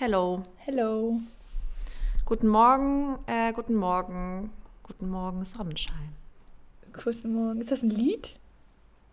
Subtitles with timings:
[0.00, 0.44] Hello.
[0.58, 1.18] Hello.
[2.24, 4.52] Guten Morgen, äh, guten Morgen,
[4.84, 6.14] guten Morgen, Sonnenschein.
[6.92, 7.60] Guten Morgen.
[7.60, 8.36] Ist das ein Lied?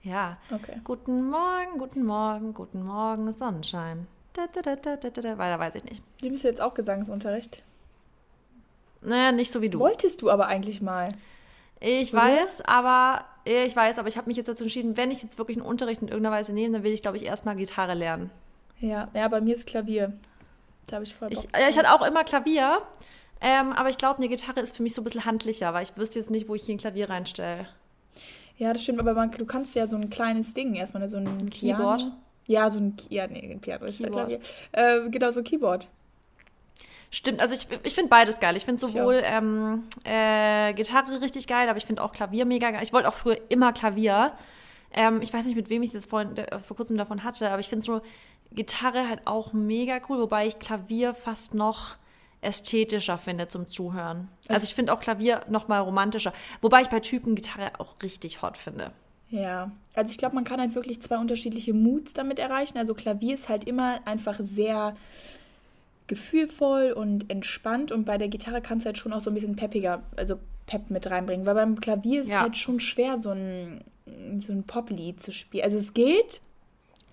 [0.04, 0.38] Ja.
[0.52, 0.80] Okay.
[0.84, 4.06] Guten Morgen, guten Morgen, guten Morgen, Sonnenschein.
[4.34, 5.38] Da, da, da, da, da, da, da.
[5.40, 6.04] Weiter weiß ich nicht.
[6.22, 7.64] Du bist jetzt auch Gesangsunterricht.
[9.02, 9.80] Naja, nicht so wie du.
[9.80, 11.10] Wolltest du aber eigentlich mal?
[11.80, 12.22] Ich Oder?
[12.22, 15.58] weiß, aber ich weiß, aber ich habe mich jetzt dazu entschieden, wenn ich jetzt wirklich
[15.58, 18.30] einen Unterricht in irgendeiner Weise nehme, dann will ich, glaube ich, erstmal Gitarre lernen.
[18.80, 20.14] Ja, ja, bei mir ist Klavier.
[20.88, 21.38] Da habe ich voll Bock.
[21.38, 22.82] Ich, ja, ich hatte auch immer Klavier,
[23.42, 25.96] ähm, aber ich glaube, eine Gitarre ist für mich so ein bisschen handlicher, weil ich
[25.98, 27.68] wüsste jetzt nicht, wo ich hier ein Klavier reinstelle.
[28.58, 31.28] Ja, das stimmt, aber man, du kannst ja so ein kleines Ding erstmal, so ein,
[31.28, 31.78] Ein Piano.
[31.78, 32.12] Keyboard?
[32.48, 34.28] Ja, so ein, ja, nee, ein Piano ist ja Keyboard.
[34.28, 34.40] Klavier.
[34.72, 35.90] Äh, genau, so ein Keyboard.
[37.12, 38.56] Stimmt, also ich, ich finde beides geil.
[38.56, 42.84] Ich finde sowohl ähm, äh, Gitarre richtig geil, aber ich finde auch Klavier mega geil.
[42.84, 44.34] Ich wollte auch früher immer Klavier.
[44.94, 47.60] Ähm, ich weiß nicht, mit wem ich das vorhin, äh, vor kurzem davon hatte, aber
[47.60, 48.02] ich finde so
[48.56, 51.98] Gitarre halt auch mega cool, wobei ich Klavier fast noch
[52.42, 54.28] ästhetischer finde zum Zuhören.
[54.48, 58.42] Also ich finde auch Klavier noch mal romantischer, wobei ich bei Typen Gitarre auch richtig
[58.42, 58.92] hot finde.
[59.32, 62.78] Ja, also ich glaube, man kann halt wirklich zwei unterschiedliche Moods damit erreichen.
[62.78, 64.96] Also Klavier ist halt immer einfach sehr
[66.08, 69.56] gefühlvoll und entspannt und bei der Gitarre kannst du halt schon auch so ein bisschen
[69.56, 70.36] peppiger, also
[70.68, 72.42] Pep mit reinbringen, weil beim Klavier ist es Ja.
[72.42, 73.84] halt schon schwer, so ein,
[74.40, 75.64] so ein Poplied zu spielen.
[75.64, 76.42] Also es geht,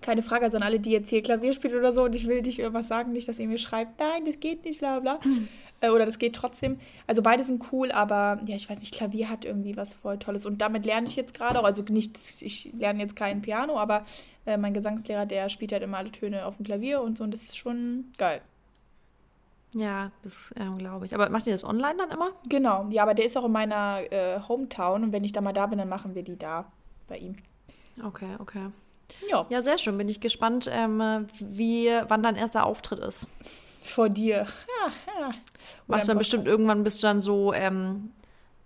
[0.03, 2.59] keine Frage, an alle, die jetzt hier Klavier spielen oder so und ich will nicht
[2.59, 5.17] irgendwas sagen, nicht, dass ihr mir schreibt, nein, das geht nicht, bla bla.
[5.17, 5.31] bla.
[5.83, 6.79] Äh, Oder das geht trotzdem.
[7.07, 10.45] Also beide sind cool, aber ja, ich weiß nicht, Klavier hat irgendwie was voll Tolles.
[10.45, 11.65] Und damit lerne ich jetzt gerade auch.
[11.65, 14.05] Also nicht, ich lerne jetzt kein Piano, aber
[14.45, 17.25] äh, mein Gesangslehrer, der spielt halt immer alle Töne auf dem Klavier und so.
[17.25, 18.41] Und das ist schon geil.
[19.73, 21.13] Ja, das ähm, glaube ich.
[21.13, 22.29] Aber macht ihr das online dann immer?
[22.47, 25.03] Genau, ja, aber der ist auch in meiner äh, Hometown.
[25.03, 26.71] Und wenn ich da mal da bin, dann machen wir die da
[27.09, 27.35] bei ihm.
[28.01, 28.69] Okay, okay.
[29.29, 29.97] Ja, Ja, sehr schön.
[29.97, 33.27] Bin ich gespannt, ähm, wie, wann dein erster Auftritt ist.
[33.83, 34.45] vor dir.
[34.85, 35.31] Ja, ja.
[35.87, 38.11] Machst du dann bestimmt irgendwann bist du dann so, ähm,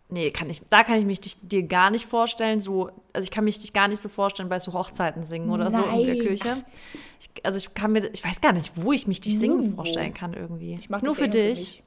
[0.10, 2.60] nee, kann ich, da kann ich mich dich, dir gar nicht vorstellen.
[2.62, 5.72] So, also ich kann mich dich gar nicht so vorstellen bei so Hochzeiten singen oder
[5.72, 6.20] so in der Nein.
[6.22, 6.64] Kirche.
[7.20, 9.78] Ich, also ich kann mir, ich weiß gar nicht, wo ich mich dich singen Nirgendwo.
[9.78, 10.76] vorstellen kann irgendwie.
[10.76, 11.58] Ich mach nur für dich.
[11.60, 11.84] mich.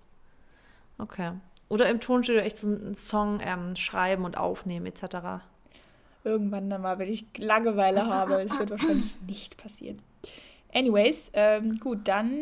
[0.98, 1.32] Okay.
[1.68, 5.42] Oder im Tonstudio echt so einen Song ähm, schreiben und aufnehmen etc.
[6.24, 8.44] Irgendwann dann mal, wenn ich Langeweile habe.
[8.46, 9.98] Das wird wahrscheinlich nicht passieren.
[10.72, 12.32] Anyways, ähm, gut, dann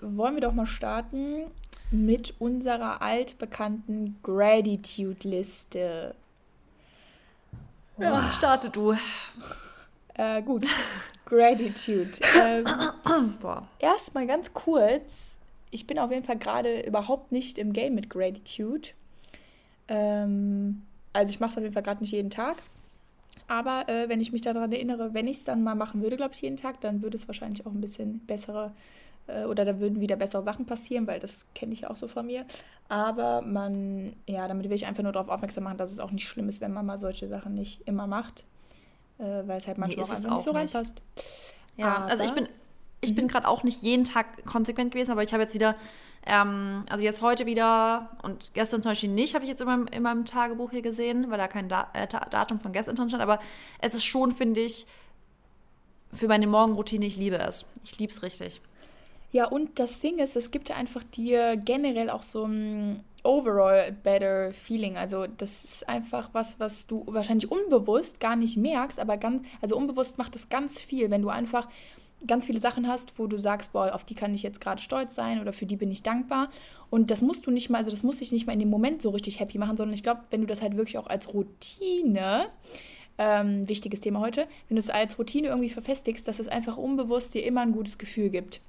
[0.00, 1.46] wollen wir doch mal starten
[1.90, 6.14] mit unserer altbekannten Gratitude-Liste.
[7.98, 8.94] Ja, starte du.
[10.18, 10.66] Äh, gut,
[11.26, 12.12] Gratitude.
[12.40, 12.64] Ähm,
[13.40, 13.68] Boah.
[13.78, 15.36] erstmal ganz kurz.
[15.70, 18.88] Ich bin auf jeden Fall gerade überhaupt nicht im Game mit Gratitude.
[19.88, 22.62] Ähm, also ich mache es auf jeden Fall gerade nicht jeden Tag.
[23.48, 26.34] Aber äh, wenn ich mich daran erinnere, wenn ich es dann mal machen würde, glaube
[26.34, 28.72] ich, jeden Tag, dann würde es wahrscheinlich auch ein bisschen bessere
[29.28, 32.08] äh, oder da würden wieder bessere Sachen passieren, weil das kenne ich ja auch so
[32.08, 32.44] von mir.
[32.88, 36.26] Aber man, ja, damit will ich einfach nur darauf aufmerksam machen, dass es auch nicht
[36.26, 38.44] schlimm ist, wenn man mal solche Sachen nicht immer macht.
[39.18, 40.74] Äh, weil es halt manchmal ist auch einfach nicht so auch nicht.
[40.74, 41.02] reinpasst.
[41.76, 42.48] Ja, also ich Aber- bin,
[43.06, 45.76] ich bin gerade auch nicht jeden Tag konsequent gewesen, aber ich habe jetzt wieder,
[46.26, 49.86] ähm, also jetzt heute wieder und gestern zum Beispiel nicht, habe ich jetzt in meinem,
[49.86, 53.22] in meinem Tagebuch hier gesehen, weil da kein da äh, Datum von gestern drin stand,
[53.22, 53.38] aber
[53.78, 54.86] es ist schon, finde ich,
[56.12, 57.66] für meine Morgenroutine, ich liebe es.
[57.84, 58.60] Ich liebe es richtig.
[59.32, 63.92] Ja, und das Ding ist, es gibt ja einfach dir generell auch so ein overall
[63.92, 64.96] better feeling.
[64.96, 69.76] Also das ist einfach was, was du wahrscheinlich unbewusst gar nicht merkst, aber ganz, also
[69.76, 71.68] unbewusst macht es ganz viel, wenn du einfach
[72.26, 75.14] ganz viele Sachen hast, wo du sagst, boah, auf die kann ich jetzt gerade stolz
[75.14, 76.48] sein oder für die bin ich dankbar.
[76.90, 79.02] Und das musst du nicht mal, also das muss dich nicht mal in dem Moment
[79.02, 82.46] so richtig happy machen, sondern ich glaube, wenn du das halt wirklich auch als Routine
[83.18, 87.34] ähm, wichtiges Thema heute, wenn du es als Routine irgendwie verfestigst, dass es einfach unbewusst
[87.34, 88.60] dir immer ein gutes Gefühl gibt.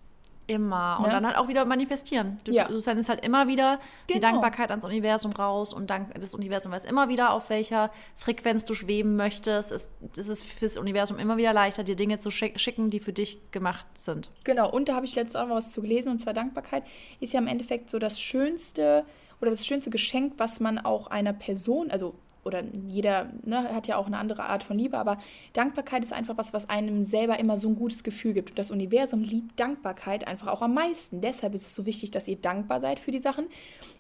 [0.48, 0.98] Immer.
[1.00, 1.12] Und Ne?
[1.12, 2.38] dann halt auch wieder manifestieren.
[2.46, 2.68] Du, Ja.
[2.70, 4.28] du sendest halt immer wieder die Genau.
[4.32, 8.74] Dankbarkeit ans Universum raus und dank, das Universum weiß immer wieder, auf welcher Frequenz du
[8.74, 9.72] schweben möchtest.
[9.74, 13.12] Es, es ist fürs Universum immer wieder leichter, dir Dinge zu schick, schicken, die für
[13.14, 14.32] dich gemacht sind.
[14.46, 16.84] Genau, und da habe ich letztens auch noch was zu gelesen, und zwar Dankbarkeit
[17.20, 19.06] ist ja im Endeffekt so das schönste
[19.42, 22.16] oder das schönste Geschenk, was man auch einer Person, also
[22.48, 25.18] oder jeder ne, hat ja auch eine andere Art von Liebe, aber
[25.54, 28.52] Dankbarkeit ist einfach was, was einem selber immer so ein gutes Gefühl gibt.
[28.52, 31.22] Und das Universum liebt Dankbarkeit einfach auch am meisten.
[31.22, 33.48] Deshalb ist es so wichtig, dass ihr dankbar seid für die Sachen,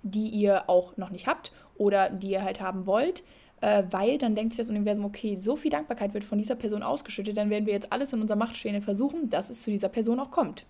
[0.01, 3.23] die ihr auch noch nicht habt oder die ihr halt haben wollt.
[3.59, 6.83] Äh, weil dann denkt sich das Universum, okay, so viel Dankbarkeit wird von dieser Person
[6.83, 9.89] ausgeschüttet, dann werden wir jetzt alles in unserer Macht Stehende versuchen, dass es zu dieser
[9.89, 10.65] Person auch kommt.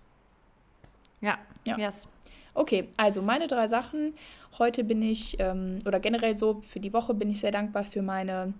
[1.20, 1.76] Ja, Ja.
[1.76, 2.08] yes.
[2.58, 4.14] Okay, also meine drei Sachen.
[4.58, 8.02] Heute bin ich, ähm, oder generell so für die Woche bin ich sehr dankbar für
[8.02, 8.52] meine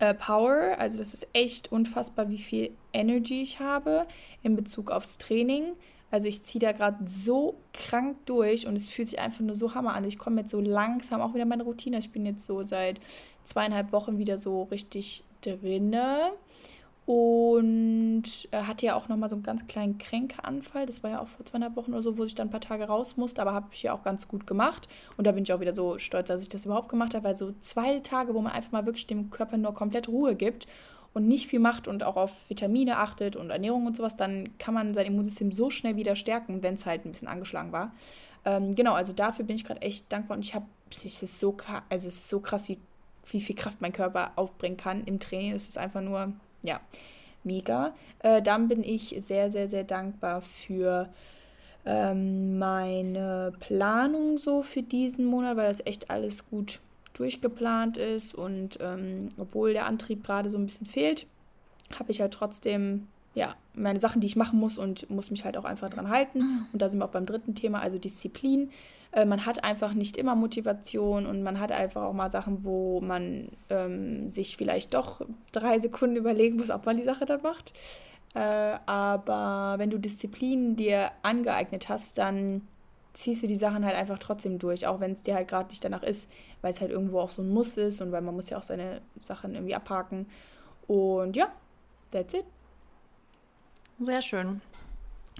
[0.00, 0.76] äh, Power.
[0.78, 4.06] Also das ist echt unfassbar, wie viel Energy ich habe
[4.42, 5.72] in Bezug aufs Training.
[6.10, 9.74] Also ich ziehe da gerade so krank durch und es fühlt sich einfach nur so
[9.74, 10.04] hammer an.
[10.04, 12.00] Ich komme jetzt so langsam auch wieder in meine Routine.
[12.00, 13.00] Ich bin jetzt so seit
[13.44, 16.32] zweieinhalb Wochen wieder so richtig drinne
[17.04, 18.22] und
[18.52, 20.86] äh, hatte ja auch nochmal so einen ganz kleinen Kränkeanfall.
[20.86, 22.84] Das war ja auch vor zweieinhalb Wochen oder so, wo ich dann ein paar Tage
[22.84, 24.88] raus musste, aber habe ich ja auch ganz gut gemacht.
[25.16, 27.36] Und da bin ich auch wieder so stolz, dass ich das überhaupt gemacht habe, weil
[27.36, 30.68] so zwei Tage, wo man einfach mal wirklich dem Körper nur komplett Ruhe gibt
[31.12, 34.72] und nicht viel macht und auch auf Vitamine achtet und Ernährung und sowas, dann kann
[34.72, 37.92] man sein Immunsystem so schnell wieder stärken, wenn es halt ein bisschen angeschlagen war.
[38.44, 41.56] Ähm, genau, also dafür bin ich gerade echt dankbar und ich habe, es ist so,
[41.88, 42.78] also es ist so krass, wie,
[43.30, 45.52] wie viel Kraft mein Körper aufbringen kann im Training.
[45.52, 46.80] Es ist einfach nur ja,
[47.44, 47.94] mega.
[48.20, 51.08] Äh, dann bin ich sehr, sehr, sehr dankbar für
[51.84, 56.80] ähm, meine Planung so für diesen Monat, weil das echt alles gut
[57.14, 61.26] durchgeplant ist und ähm, obwohl der Antrieb gerade so ein bisschen fehlt,
[61.98, 65.56] habe ich halt trotzdem ja meine Sachen, die ich machen muss und muss mich halt
[65.56, 66.42] auch einfach dran halten.
[66.42, 66.66] Ah.
[66.72, 68.70] Und da sind wir auch beim dritten Thema, also Disziplin.
[69.12, 73.00] Äh, man hat einfach nicht immer Motivation und man hat einfach auch mal Sachen, wo
[73.00, 75.20] man ähm, sich vielleicht doch
[75.52, 77.72] drei Sekunden überlegen muss, ob man die Sache dann macht.
[78.34, 82.66] Äh, aber wenn du Disziplin dir angeeignet hast, dann
[83.14, 85.84] ziehst du die Sachen halt einfach trotzdem durch, auch wenn es dir halt gerade nicht
[85.84, 86.30] danach ist,
[86.62, 88.62] weil es halt irgendwo auch so ein Muss ist und weil man muss ja auch
[88.62, 90.26] seine Sachen irgendwie abhaken.
[90.86, 91.48] Und ja,
[92.10, 92.44] that's it.
[94.00, 94.62] Sehr schön.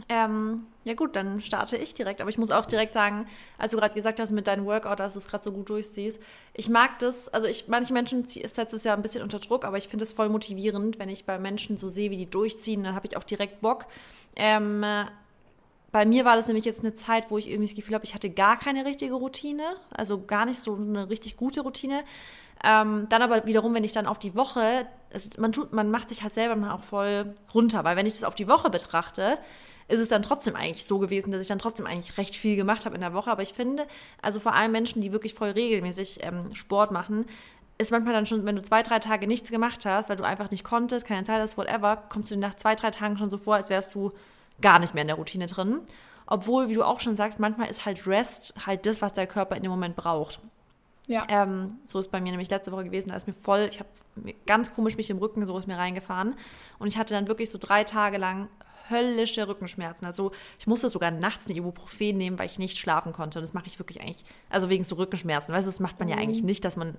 [0.09, 2.21] Ähm, ja gut, dann starte ich direkt.
[2.21, 3.27] Aber ich muss auch direkt sagen,
[3.59, 6.21] als du gerade gesagt hast mit deinem Workout, dass du es gerade so gut durchziehst,
[6.55, 7.29] ich mag das.
[7.29, 10.12] Also ich, manche Menschen setzen es ja ein bisschen unter Druck, aber ich finde es
[10.12, 13.25] voll motivierend, wenn ich bei Menschen so sehe, wie die durchziehen, dann habe ich auch
[13.25, 13.87] direkt Bock.
[14.37, 14.85] Ähm,
[15.93, 18.15] bei mir war das nämlich jetzt eine Zeit, wo ich irgendwie das Gefühl habe, ich
[18.15, 22.03] hatte gar keine richtige Routine, also gar nicht so eine richtig gute Routine.
[22.65, 26.09] Ähm, dann aber wiederum, wenn ich dann auf die Woche, also man tut, man macht
[26.09, 29.37] sich halt selber mal auch voll runter, weil wenn ich das auf die Woche betrachte,
[29.93, 32.87] ist es dann trotzdem eigentlich so gewesen, dass ich dann trotzdem eigentlich recht viel gemacht
[32.87, 33.31] habe in der Woche.
[33.31, 33.87] Aber ich finde,
[34.23, 37.27] also vor allem Menschen, die wirklich voll regelmäßig ähm, Sport machen,
[37.77, 40.50] ist manchmal dann schon, wenn du zwei, drei Tage nichts gemacht hast, weil du einfach
[40.50, 43.56] nicht konntest, keine Zeit hast, whatever, kommst du nach zwei, drei Tagen schon so vor,
[43.56, 44.12] als wärst du
[44.62, 45.81] gar nicht mehr in der Routine drin.
[46.27, 49.56] Obwohl, wie du auch schon sagst, manchmal ist halt Rest halt das, was der Körper
[49.56, 50.41] in dem Moment braucht.
[51.06, 51.27] Ja.
[51.29, 53.91] Ähm, so ist bei mir nämlich letzte Woche gewesen, da ist mir voll, ich habe
[54.47, 56.35] ganz komisch mich im Rücken, so ist mir reingefahren.
[56.79, 58.49] Und ich hatte dann wirklich so drei Tage lang
[58.93, 60.06] höllische Rückenschmerzen.
[60.06, 63.41] Also ich musste sogar nachts ein Ibuprofen nehmen, weil ich nicht schlafen konnte.
[63.41, 65.53] Und das mache ich wirklich eigentlich, also wegen so Rückenschmerzen.
[65.53, 66.23] Weißt du, das macht man ja mhm.
[66.23, 66.97] eigentlich nicht, dass man.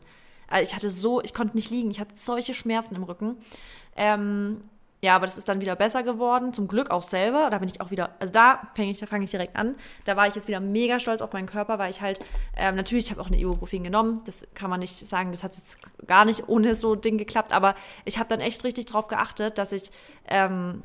[0.47, 3.37] Also ich hatte so, ich konnte nicht liegen, ich hatte solche Schmerzen im Rücken.
[3.95, 4.61] Ähm,
[5.03, 7.49] ja, aber das ist dann wieder besser geworden, zum Glück auch selber.
[7.49, 9.75] Da bin ich auch wieder, also da fange ich, da fange ich direkt an.
[10.05, 12.21] Da war ich jetzt wieder mega stolz auf meinen Körper, weil ich halt,
[12.55, 14.21] ähm, natürlich, ich habe auch eine Ibuprofen genommen.
[14.25, 17.51] Das kann man nicht sagen, das hat jetzt gar nicht ohne so Ding geklappt.
[17.51, 17.75] Aber
[18.05, 19.91] ich habe dann echt richtig drauf geachtet, dass ich
[20.29, 20.83] ähm,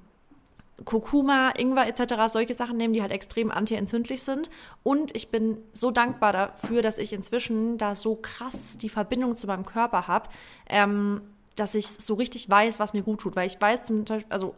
[0.85, 4.49] Kurkuma, Ingwer etc., solche Sachen nehmen, die halt extrem antientzündlich sind.
[4.83, 9.47] Und ich bin so dankbar dafür, dass ich inzwischen da so krass die Verbindung zu
[9.47, 10.29] meinem Körper habe,
[10.69, 11.23] ähm,
[11.57, 13.35] dass ich so richtig weiß, was mir gut tut.
[13.35, 14.55] Weil ich weiß zum Beispiel, also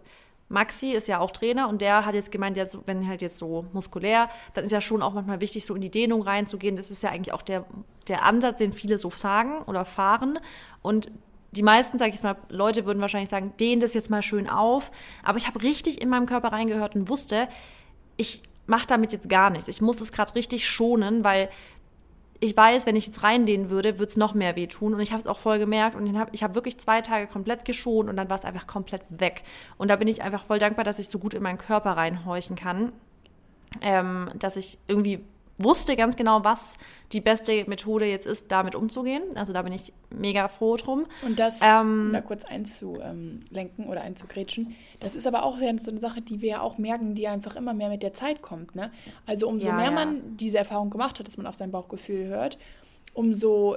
[0.50, 3.64] Maxi ist ja auch Trainer und der hat jetzt gemeint, jetzt, wenn halt jetzt so
[3.72, 6.76] muskulär, dann ist ja schon auch manchmal wichtig, so in die Dehnung reinzugehen.
[6.76, 7.64] Das ist ja eigentlich auch der,
[8.08, 10.38] der Ansatz, den viele so sagen oder fahren.
[10.82, 11.12] Und
[11.52, 14.90] die meisten, sage ich mal, Leute würden wahrscheinlich sagen, dehn das jetzt mal schön auf.
[15.22, 17.48] Aber ich habe richtig in meinem Körper reingehört und wusste,
[18.16, 19.68] ich mache damit jetzt gar nichts.
[19.68, 21.48] Ich muss es gerade richtig schonen, weil
[22.38, 24.94] ich weiß, wenn ich jetzt reindehnen würde, würde es noch mehr wehtun.
[24.94, 25.96] Und ich habe es auch voll gemerkt.
[25.96, 29.02] Und hab, ich habe wirklich zwei Tage komplett geschont und dann war es einfach komplett
[29.10, 29.42] weg.
[29.76, 32.56] Und da bin ich einfach voll dankbar, dass ich so gut in meinen Körper reinhorchen
[32.56, 32.92] kann.
[33.82, 35.24] Ähm, dass ich irgendwie
[35.62, 36.76] wusste ganz genau, was
[37.12, 39.22] die beste Methode jetzt ist, damit umzugehen.
[39.34, 41.06] Also da bin ich mega froh drum.
[41.26, 46.00] Und das, ähm, um da kurz einzulenken oder einzugrätschen, das ist aber auch so eine
[46.00, 48.74] Sache, die wir ja auch merken, die einfach immer mehr mit der Zeit kommt.
[48.74, 48.92] Ne?
[49.26, 49.90] Also umso ja, mehr ja.
[49.90, 52.58] man diese Erfahrung gemacht hat, dass man auf sein Bauchgefühl hört,
[53.12, 53.76] umso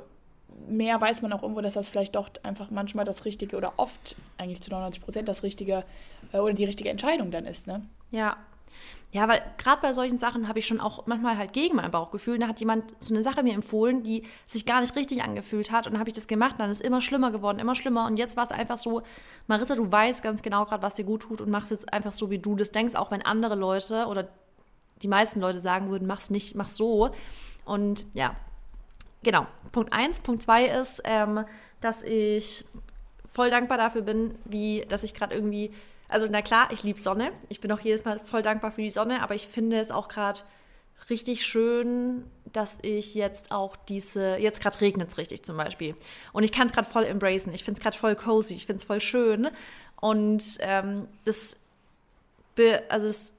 [0.67, 4.15] mehr weiß man auch irgendwo, dass das vielleicht doch einfach manchmal das Richtige oder oft
[4.37, 5.83] eigentlich zu 99 Prozent das Richtige
[6.31, 7.67] äh, oder die richtige Entscheidung dann ist.
[7.67, 7.81] Ne?
[8.11, 8.37] Ja,
[9.13, 12.39] ja, weil gerade bei solchen Sachen habe ich schon auch manchmal halt gegen mein Bauchgefühl.
[12.39, 15.85] Da hat jemand so eine Sache mir empfohlen, die sich gar nicht richtig angefühlt hat.
[15.85, 16.53] Und dann habe ich das gemacht.
[16.53, 18.07] Und dann ist es immer schlimmer geworden, immer schlimmer.
[18.07, 19.03] Und jetzt war es einfach so,
[19.45, 22.31] Marissa, du weißt ganz genau gerade, was dir gut tut und machst jetzt einfach so,
[22.31, 24.27] wie du das denkst, auch wenn andere Leute oder
[25.03, 27.11] die meisten Leute sagen würden, mach's nicht, mach so.
[27.65, 28.35] Und ja,
[29.21, 29.45] genau.
[29.71, 30.21] Punkt eins.
[30.21, 31.45] Punkt zwei ist, ähm,
[31.81, 32.65] dass ich
[33.31, 35.71] voll dankbar dafür bin, wie, dass ich gerade irgendwie
[36.13, 37.31] also na klar, ich liebe Sonne.
[37.49, 40.07] Ich bin auch jedes Mal voll dankbar für die Sonne, aber ich finde es auch
[40.07, 40.41] gerade
[41.09, 45.95] richtig schön, dass ich jetzt auch diese, jetzt gerade regnet es richtig zum Beispiel.
[46.31, 47.51] Und ich kann es gerade voll embracen.
[47.51, 49.49] Ich finde es gerade voll cozy, ich finde es voll schön.
[49.99, 51.57] Und ähm, das,
[52.53, 53.33] be, also es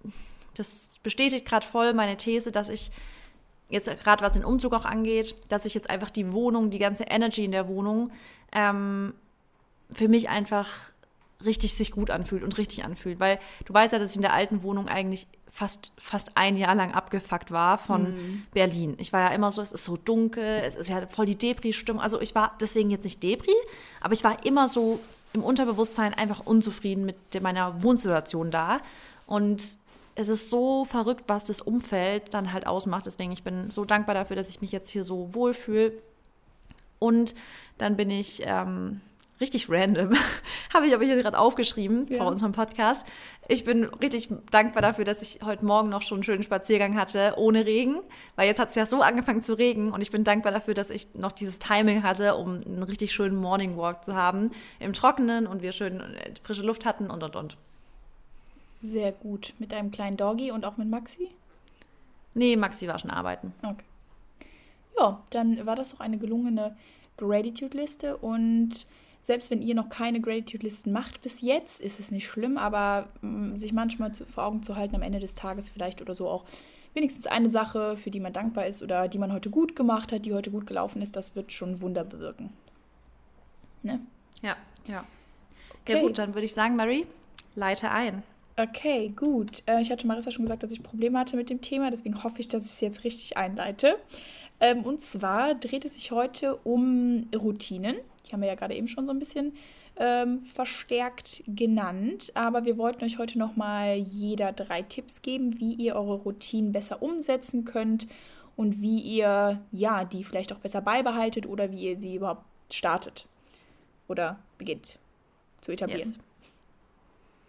[0.56, 2.90] das bestätigt gerade voll meine These, dass ich
[3.68, 7.04] jetzt gerade was den Umzug auch angeht, dass ich jetzt einfach die Wohnung, die ganze
[7.04, 8.10] Energy in der Wohnung
[8.52, 9.14] ähm,
[9.92, 10.68] für mich einfach
[11.44, 13.20] richtig sich gut anfühlt und richtig anfühlt.
[13.20, 16.74] Weil du weißt ja, dass ich in der alten Wohnung eigentlich fast, fast ein Jahr
[16.74, 18.42] lang abgefuckt war von mhm.
[18.52, 18.94] Berlin.
[18.98, 22.02] Ich war ja immer so, es ist so dunkel, es ist ja voll die Depri-Stimmung.
[22.02, 23.54] Also ich war deswegen jetzt nicht Depri,
[24.00, 24.98] aber ich war immer so
[25.32, 28.80] im Unterbewusstsein einfach unzufrieden mit meiner Wohnsituation da.
[29.26, 29.78] Und
[30.16, 33.06] es ist so verrückt, was das Umfeld dann halt ausmacht.
[33.06, 35.92] Deswegen, ich bin so dankbar dafür, dass ich mich jetzt hier so wohlfühle.
[36.98, 37.34] Und
[37.78, 39.00] dann bin ich ähm,
[39.40, 40.12] richtig random,
[40.74, 42.18] habe ich aber hier gerade aufgeschrieben ja.
[42.18, 43.06] vor unserem Podcast.
[43.48, 47.34] Ich bin richtig dankbar dafür, dass ich heute Morgen noch schon einen schönen Spaziergang hatte,
[47.36, 48.00] ohne Regen,
[48.36, 50.90] weil jetzt hat es ja so angefangen zu regen und ich bin dankbar dafür, dass
[50.90, 55.46] ich noch dieses Timing hatte, um einen richtig schönen Morning Walk zu haben, im Trockenen
[55.46, 57.56] und wir schön äh, frische Luft hatten und und und.
[58.82, 59.54] Sehr gut.
[59.58, 61.30] Mit deinem kleinen Doggy und auch mit Maxi?
[62.34, 63.54] Nee, Maxi war schon arbeiten.
[63.62, 63.84] Okay.
[64.98, 66.76] Ja, dann war das doch eine gelungene
[67.16, 68.86] Gratitude-Liste und
[69.24, 73.54] selbst wenn ihr noch keine Gratitude-Listen macht bis jetzt, ist es nicht schlimm, aber mh,
[73.54, 76.28] mm, sich manchmal zu, vor Augen zu halten am Ende des Tages vielleicht oder so
[76.28, 76.44] auch
[76.92, 80.26] wenigstens eine Sache, für die man dankbar ist oder die man heute gut gemacht hat,
[80.26, 82.52] die heute gut gelaufen ist, das wird schon Wunder bewirken.
[83.82, 83.98] Ne?
[84.42, 85.04] Ja, ja.
[85.82, 85.94] Okay.
[85.94, 87.06] Ja gut, dann würde ich sagen, Mary,
[87.56, 88.22] leite ein.
[88.56, 89.62] Okay, gut.
[89.66, 92.40] Äh, ich hatte Marissa schon gesagt, dass ich Probleme hatte mit dem Thema, deswegen hoffe
[92.40, 93.96] ich, dass ich es jetzt richtig einleite.
[94.60, 97.96] Ähm, und zwar dreht es sich heute um Routinen.
[98.26, 99.54] Die haben wir ja gerade eben schon so ein bisschen
[99.96, 102.32] ähm, verstärkt genannt.
[102.34, 107.02] Aber wir wollten euch heute nochmal jeder drei Tipps geben, wie ihr eure Routinen besser
[107.02, 108.08] umsetzen könnt
[108.56, 113.26] und wie ihr ja die vielleicht auch besser beibehaltet oder wie ihr sie überhaupt startet
[114.08, 114.98] oder beginnt
[115.60, 116.10] zu etablieren.
[116.10, 116.18] Yes.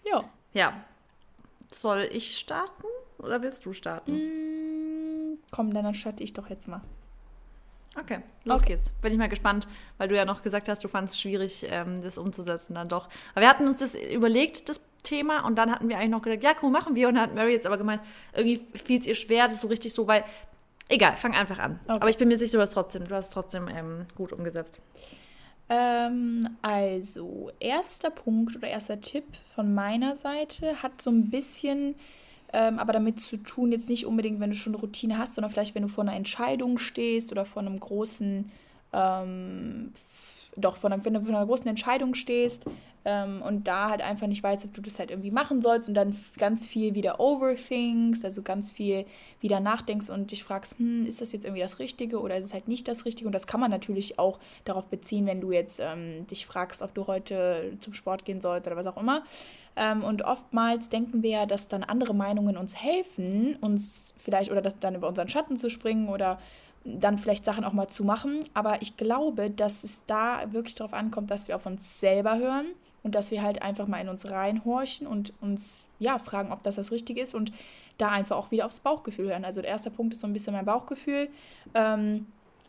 [0.05, 0.23] Ja.
[0.53, 0.85] Ja.
[1.71, 2.85] Soll ich starten
[3.17, 4.13] oder willst du starten?
[4.13, 6.81] Mm, komm, dann starte ich doch jetzt mal.
[7.97, 8.75] Okay, los okay.
[8.75, 8.89] geht's.
[9.01, 12.01] Bin ich mal gespannt, weil du ja noch gesagt hast, du fandest es schwierig, ähm,
[12.03, 13.07] das umzusetzen dann doch.
[13.33, 16.43] Aber wir hatten uns das überlegt, das Thema, und dann hatten wir eigentlich noch gesagt,
[16.43, 17.07] ja, cool, machen wir.
[17.07, 18.01] Und dann hat Mary jetzt aber gemeint,
[18.33, 20.25] irgendwie fiel es ihr schwer, das so richtig so, weil,
[20.89, 21.79] egal, fang einfach an.
[21.85, 21.97] Okay.
[22.01, 24.81] Aber ich bin mir sicher, du hast trotzdem, du hast trotzdem ähm, gut umgesetzt.
[25.69, 29.25] Ähm, also, erster Punkt oder erster Tipp
[29.55, 31.95] von meiner Seite hat so ein bisschen
[32.55, 35.51] ähm, aber damit zu tun, jetzt nicht unbedingt, wenn du schon eine Routine hast, sondern
[35.51, 38.49] vielleicht, wenn du vor einer Entscheidung stehst oder vor einem großen,
[38.93, 39.91] ähm,
[40.55, 42.63] doch, vor einer, wenn du vor einer großen Entscheidung stehst
[43.03, 45.95] ähm, und da halt einfach nicht weißt, ob du das halt irgendwie machen sollst und
[45.95, 49.05] dann ganz viel wieder overthinkst, also ganz viel
[49.41, 52.53] wieder nachdenkst und dich fragst, hm, ist das jetzt irgendwie das Richtige oder ist es
[52.53, 53.27] halt nicht das Richtige?
[53.27, 56.93] Und das kann man natürlich auch darauf beziehen, wenn du jetzt ähm, dich fragst, ob
[56.93, 59.23] du heute zum Sport gehen sollst oder was auch immer.
[59.75, 64.61] Ähm, und oftmals denken wir ja, dass dann andere Meinungen uns helfen, uns vielleicht oder
[64.61, 66.39] das dann über unseren Schatten zu springen oder
[66.85, 68.45] dann vielleicht Sachen auch mal zu machen.
[68.53, 72.67] Aber ich glaube, dass es da wirklich darauf ankommt, dass wir auf uns selber hören
[73.03, 76.75] und dass wir halt einfach mal in uns reinhorchen und uns ja fragen, ob das
[76.75, 77.51] das Richtige ist und
[77.97, 79.45] da einfach auch wieder aufs Bauchgefühl hören.
[79.45, 81.29] Also der erste Punkt ist so ein bisschen mein Bauchgefühl.
[81.73, 82.27] Ähm,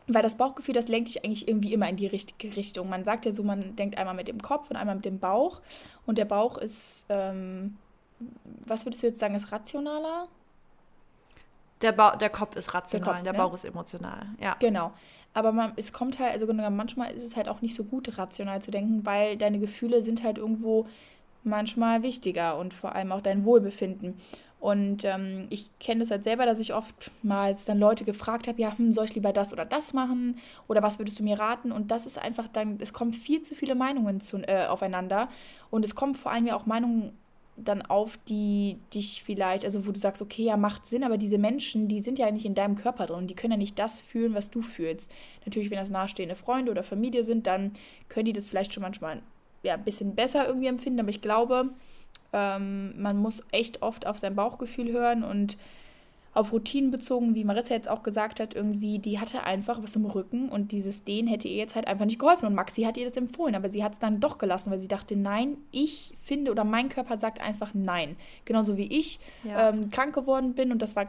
[0.08, 2.88] weil das Bauchgefühl, das lenkt dich eigentlich irgendwie immer in die richtige Richtung.
[2.88, 5.60] Man sagt ja so, man denkt einmal mit dem Kopf und einmal mit dem Bauch.
[6.06, 7.76] Und der Bauch ist, ähm,
[8.66, 10.28] was würdest du jetzt sagen, ist rationaler?
[11.82, 13.38] Der, ba der Kopf ist rational, der, Kopf, der ne?
[13.38, 14.56] Bauch ist emotional, ja.
[14.60, 14.92] Genau.
[15.34, 18.62] Aber man, es kommt halt, also manchmal ist es halt auch nicht so gut, rational
[18.62, 20.86] zu denken, weil deine Gefühle sind halt irgendwo
[21.44, 24.18] manchmal wichtiger und vor allem auch dein Wohlbefinden.
[24.58, 28.76] Und ähm, ich kenne das halt selber, dass ich oftmals dann Leute gefragt habe, ja,
[28.76, 30.38] hm, soll ich lieber das oder das machen?
[30.66, 31.72] Oder was würdest du mir raten?
[31.72, 35.28] Und das ist einfach dann, es kommen viel zu viele Meinungen zu, äh, aufeinander.
[35.70, 37.12] Und es kommen vor allem ja auch Meinungen
[37.56, 41.38] dann auf, die dich vielleicht, also wo du sagst, okay, ja, macht Sinn, aber diese
[41.38, 44.34] Menschen, die sind ja nicht in deinem Körper drin, die können ja nicht das fühlen,
[44.34, 45.10] was du fühlst.
[45.44, 47.72] Natürlich, wenn das nahestehende Freunde oder Familie sind, dann
[48.08, 49.22] können die das vielleicht schon manchmal
[49.62, 51.70] ja, ein bisschen besser irgendwie empfinden, aber ich glaube,
[52.36, 55.56] ähm, man muss echt oft auf sein Bauchgefühl hören und
[56.34, 60.04] auf Routinen bezogen, wie Marissa jetzt auch gesagt hat, irgendwie, die hatte einfach was im
[60.04, 62.44] Rücken und dieses Dehnen hätte ihr jetzt halt einfach nicht geholfen.
[62.44, 64.86] Und Maxi hat ihr das empfohlen, aber sie hat es dann doch gelassen, weil sie
[64.86, 68.16] dachte, nein, ich finde oder mein Körper sagt einfach nein.
[68.44, 69.70] Genauso wie ich ja.
[69.70, 71.06] ähm, krank geworden bin und das war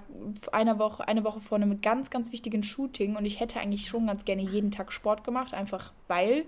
[0.53, 4.07] eine Woche, eine Woche vor einem ganz, ganz wichtigen Shooting und ich hätte eigentlich schon
[4.07, 6.45] ganz gerne jeden Tag Sport gemacht, einfach weil.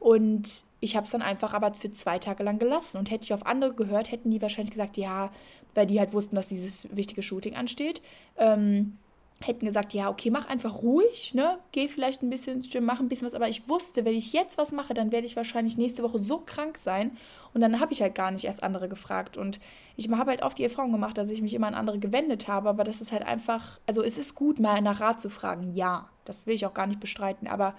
[0.00, 2.98] Und ich habe es dann einfach aber für zwei Tage lang gelassen.
[2.98, 5.30] Und hätte ich auf andere gehört, hätten die wahrscheinlich gesagt, ja,
[5.74, 8.02] weil die halt wussten, dass dieses wichtige Shooting ansteht.
[8.36, 8.98] Ähm,
[9.40, 11.58] hätten gesagt, ja, okay, mach einfach ruhig, ne?
[11.72, 14.32] Geh vielleicht ein bisschen ins Gym, mach ein bisschen was, aber ich wusste, wenn ich
[14.32, 17.16] jetzt was mache, dann werde ich wahrscheinlich nächste Woche so krank sein
[17.52, 19.60] und dann habe ich halt gar nicht erst andere gefragt und
[19.96, 22.70] ich habe halt oft die Erfahrung gemacht, dass ich mich immer an andere gewendet habe,
[22.70, 26.08] aber das ist halt einfach, also es ist gut, mal nach Rat zu fragen, ja,
[26.24, 27.74] das will ich auch gar nicht bestreiten, aber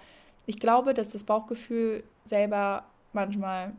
[0.47, 3.73] ich glaube, dass das Bauchgefühl selber manchmal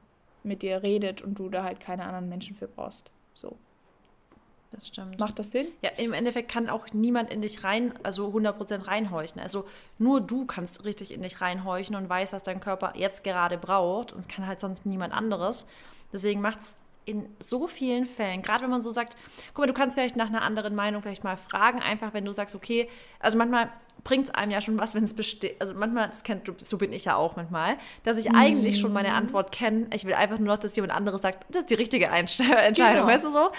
[0.45, 3.11] mit dir redet und du da halt keine anderen Menschen für brauchst.
[3.35, 3.57] So.
[4.71, 5.19] Das stimmt.
[5.19, 5.67] Macht das Sinn?
[5.81, 9.41] Ja, im Endeffekt kann auch niemand in dich rein, also 100% reinhorchen.
[9.41, 9.65] Also
[9.97, 14.13] nur du kannst richtig in dich reinhorchen und weißt, was dein Körper jetzt gerade braucht.
[14.13, 15.67] Und es kann halt sonst niemand anderes.
[16.13, 19.17] Deswegen macht es in so vielen Fällen, gerade wenn man so sagt,
[19.55, 22.35] guck mal, du kannst vielleicht nach einer anderen Meinung vielleicht mal fragen, einfach wenn du
[22.35, 22.87] sagst, okay,
[23.19, 23.73] also manchmal
[24.05, 25.61] bringt es einem ja schon was, wenn es besteht.
[25.61, 28.37] Also manchmal, das kennt, so bin ich ja auch manchmal, dass ich mhm.
[28.37, 29.87] eigentlich schon meine Antwort kenne.
[29.93, 33.03] Ich will einfach nur noch, dass jemand anderes sagt, das ist die richtige Einst Entscheidung,
[33.03, 33.07] genau.
[33.07, 33.51] weißt du so?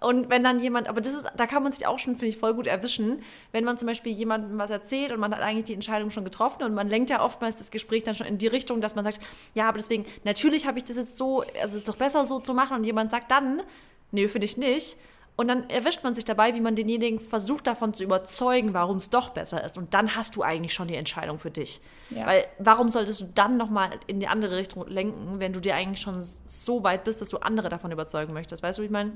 [0.00, 2.36] Und wenn dann jemand, aber das ist, da kann man sich auch schon, finde ich,
[2.36, 3.22] voll gut erwischen,
[3.52, 6.64] wenn man zum Beispiel jemandem was erzählt und man hat eigentlich die Entscheidung schon getroffen
[6.64, 9.20] und man lenkt ja oftmals das Gespräch dann schon in die Richtung, dass man sagt,
[9.54, 12.40] ja, aber deswegen, natürlich habe ich das jetzt so, also es ist doch besser so
[12.40, 13.62] zu machen und jemand sagt dann,
[14.10, 14.96] nee, finde ich nicht.
[15.34, 19.08] Und dann erwischt man sich dabei, wie man denjenigen versucht davon zu überzeugen, warum es
[19.08, 19.78] doch besser ist.
[19.78, 21.80] Und dann hast du eigentlich schon die Entscheidung für dich.
[22.10, 22.26] Ja.
[22.26, 26.00] Weil warum solltest du dann nochmal in die andere Richtung lenken, wenn du dir eigentlich
[26.00, 28.62] schon so weit bist, dass du andere davon überzeugen möchtest?
[28.62, 29.12] Weißt du, wie ich meine?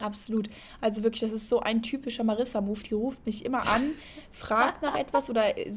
[0.00, 0.50] Absolut.
[0.80, 2.80] Also wirklich, das ist so ein typischer Marissa-Move.
[2.82, 3.92] Die ruft mich immer an,
[4.32, 5.70] fragt nach etwas oder äh,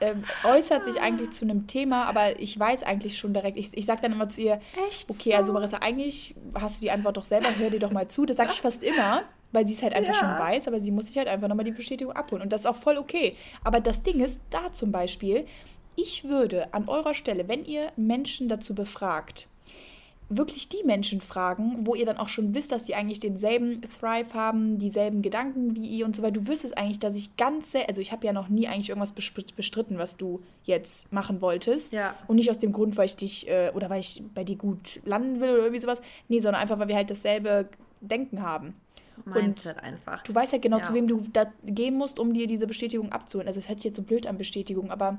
[0.00, 3.56] äh, äußert sich eigentlich zu einem Thema, aber ich weiß eigentlich schon direkt.
[3.56, 5.36] Ich, ich sage dann immer zu ihr, Echt okay, so?
[5.36, 8.26] also Marissa, eigentlich hast du die Antwort doch selber, hör dir doch mal zu.
[8.26, 9.22] Das sage ich fast immer,
[9.52, 10.20] weil sie es halt einfach ja.
[10.20, 12.42] schon weiß, aber sie muss sich halt einfach nochmal die Bestätigung abholen.
[12.42, 13.34] Und das ist auch voll okay.
[13.64, 15.46] Aber das Ding ist, da zum Beispiel,
[15.96, 19.46] ich würde an eurer Stelle, wenn ihr Menschen dazu befragt,
[20.36, 24.34] wirklich die Menschen fragen, wo ihr dann auch schon wisst, dass die eigentlich denselben Thrive
[24.34, 26.34] haben, dieselben Gedanken wie ihr und so weiter.
[26.34, 29.98] Du wüsstest eigentlich, dass ich ganz also ich habe ja noch nie eigentlich irgendwas bestritten,
[29.98, 31.92] was du jetzt machen wolltest.
[31.92, 32.14] Ja.
[32.26, 35.00] Und nicht aus dem Grund, weil ich dich äh, oder weil ich bei dir gut
[35.04, 36.02] landen will oder irgendwie sowas.
[36.28, 37.68] Nee, sondern einfach, weil wir halt dasselbe
[38.00, 38.74] Denken haben.
[39.24, 40.22] Mindset und einfach.
[40.22, 40.84] Du weißt halt genau, ja.
[40.84, 43.46] zu wem du da gehen musst, um dir diese Bestätigung abzuholen.
[43.46, 45.18] Also es hört sich jetzt so blöd an, Bestätigung, aber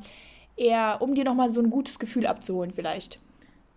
[0.56, 3.20] eher, um dir nochmal so ein gutes Gefühl abzuholen vielleicht.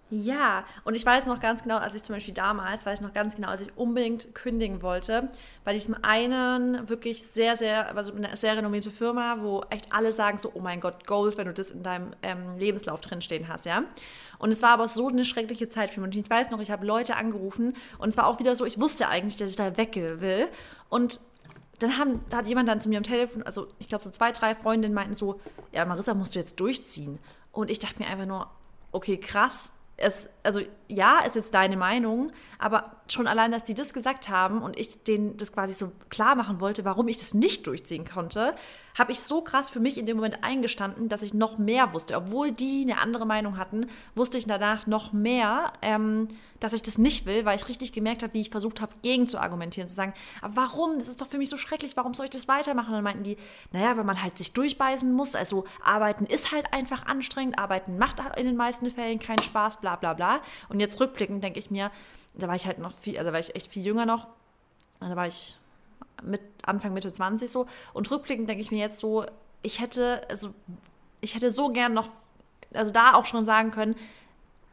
[0.08, 3.12] Ja, und ich weiß noch ganz genau, als ich zum Beispiel damals, weiß ich noch
[3.12, 5.28] ganz genau, als ich unbedingt kündigen wollte,
[5.64, 10.38] bei diesem einen wirklich sehr, sehr, also eine sehr renommierte Firma, wo echt alle sagen
[10.38, 13.82] so, oh mein Gott, Goals, wenn du das in deinem ähm, Lebenslauf drinstehen hast, ja.
[14.38, 16.14] Und es war aber so eine schreckliche Zeit für mich.
[16.14, 18.80] Und ich weiß noch, ich habe Leute angerufen und es war auch wieder so, ich
[18.80, 20.46] wusste eigentlich, dass ich da weg will.
[20.88, 21.18] Und
[21.80, 24.30] dann haben, da hat jemand dann zu mir am Telefon, also ich glaube so zwei,
[24.30, 25.40] drei Freundinnen meinten so,
[25.72, 27.18] ja, Marissa, musst du jetzt durchziehen.
[27.50, 28.48] Und ich dachte mir einfach nur,
[28.92, 33.92] okay, krass, es, also ja, ist jetzt deine Meinung, aber schon allein, dass die das
[33.92, 37.66] gesagt haben und ich denen das quasi so klar machen wollte, warum ich das nicht
[37.66, 38.54] durchziehen konnte,
[38.96, 42.16] habe ich so krass für mich in dem Moment eingestanden, dass ich noch mehr wusste.
[42.16, 46.28] Obwohl die eine andere Meinung hatten, wusste ich danach noch mehr, ähm,
[46.60, 49.28] dass ich das nicht will, weil ich richtig gemerkt habe, wie ich versucht habe, gegen
[49.28, 50.98] zu argumentieren, zu sagen, aber warum?
[50.98, 52.88] Das ist doch für mich so schrecklich, warum soll ich das weitermachen?
[52.88, 53.36] Und dann meinten die,
[53.72, 55.34] naja, weil man halt sich durchbeißen muss.
[55.34, 59.96] Also arbeiten ist halt einfach anstrengend, arbeiten macht in den meisten Fällen keinen Spaß, bla
[59.96, 60.35] bla bla.
[60.68, 61.90] Und jetzt rückblickend denke ich mir,
[62.34, 64.26] da war ich halt noch viel, also war ich echt viel jünger noch.
[65.00, 65.58] Da war ich
[66.22, 67.66] mit Anfang, Mitte 20 so.
[67.92, 69.26] Und rückblickend denke ich mir jetzt so,
[69.62, 70.54] ich hätte, also
[71.20, 72.08] ich hätte so gern noch,
[72.74, 73.96] also da auch schon sagen können,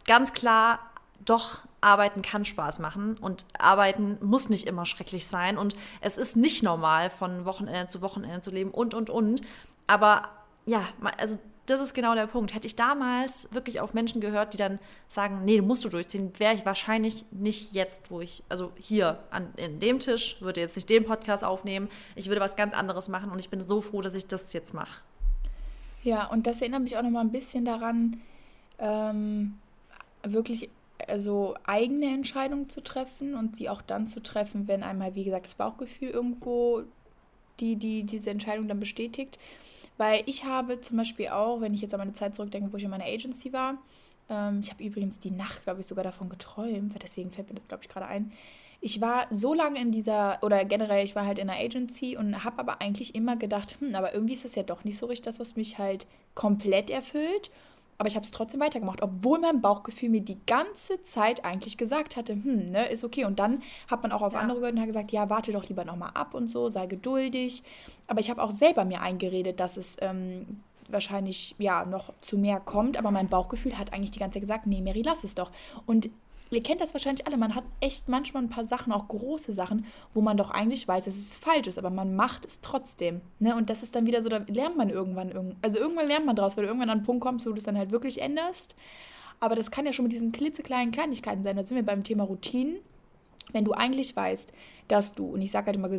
[0.05, 0.79] ganz klar,
[1.25, 6.37] doch, arbeiten kann Spaß machen und arbeiten muss nicht immer schrecklich sein und es ist
[6.37, 9.41] nicht normal, von Wochenende zu Wochenende zu leben und, und, und.
[9.85, 10.29] Aber
[10.65, 12.53] ja, also das ist genau der Punkt.
[12.53, 16.31] Hätte ich damals wirklich auf Menschen gehört, die dann sagen, nee, du musst du durchziehen,
[16.37, 20.75] wäre ich wahrscheinlich nicht jetzt, wo ich, also hier an, in dem Tisch, würde jetzt
[20.75, 21.89] nicht den Podcast aufnehmen.
[22.15, 24.73] Ich würde was ganz anderes machen und ich bin so froh, dass ich das jetzt
[24.73, 25.01] mache.
[26.03, 28.19] Ja, und das erinnert mich auch noch mal ein bisschen daran,
[28.79, 29.57] ähm,
[30.23, 30.69] wirklich
[31.07, 35.45] also eigene Entscheidungen zu treffen und sie auch dann zu treffen, wenn einmal, wie gesagt,
[35.45, 36.83] das Bauchgefühl irgendwo
[37.59, 39.39] die, die diese Entscheidung dann bestätigt.
[39.97, 42.83] Weil ich habe zum Beispiel auch, wenn ich jetzt an meine Zeit zurückdenke, wo ich
[42.83, 43.77] in meiner Agency war,
[44.29, 47.67] ähm, ich habe übrigens die Nacht, glaube ich, sogar davon geträumt, deswegen fällt mir das,
[47.67, 48.31] glaube ich, gerade ein.
[48.81, 52.43] Ich war so lange in dieser, oder generell, ich war halt in einer Agency und
[52.43, 55.25] habe aber eigentlich immer gedacht, hm, aber irgendwie ist das ja doch nicht so richtig,
[55.25, 57.49] dass das mich halt komplett erfüllt.
[58.03, 62.17] Aber ich habe es trotzdem weitergemacht, obwohl mein Bauchgefühl mir die ganze Zeit eigentlich gesagt
[62.17, 63.23] hatte, hm, ne, ist okay.
[63.23, 64.39] Und dann hat man auch auf ja.
[64.39, 67.63] andere gehört und hat gesagt, ja, warte doch lieber nochmal ab und so, sei geduldig.
[68.07, 72.59] Aber ich habe auch selber mir eingeredet, dass es ähm, wahrscheinlich ja noch zu mehr
[72.59, 72.97] kommt.
[72.97, 75.49] Aber mein Bauchgefühl hat eigentlich die ganze Zeit gesagt, nee, Mary, lass es doch.
[75.85, 76.09] Und
[76.51, 79.85] ihr kennt das wahrscheinlich alle, man hat echt manchmal ein paar Sachen, auch große Sachen,
[80.13, 83.21] wo man doch eigentlich weiß, dass es falsch ist, aber man macht es trotzdem.
[83.39, 83.55] Ne?
[83.55, 86.55] Und das ist dann wieder so, da lernt man irgendwann, also irgendwann lernt man draus,
[86.55, 88.75] weil du irgendwann an einen Punkt kommst, wo du es dann halt wirklich änderst.
[89.39, 91.57] Aber das kann ja schon mit diesen klitzekleinen Kleinigkeiten sein.
[91.57, 92.77] Da sind wir beim Thema Routinen.
[93.51, 94.53] Wenn du eigentlich weißt,
[94.87, 95.89] dass du, und ich sage halt immer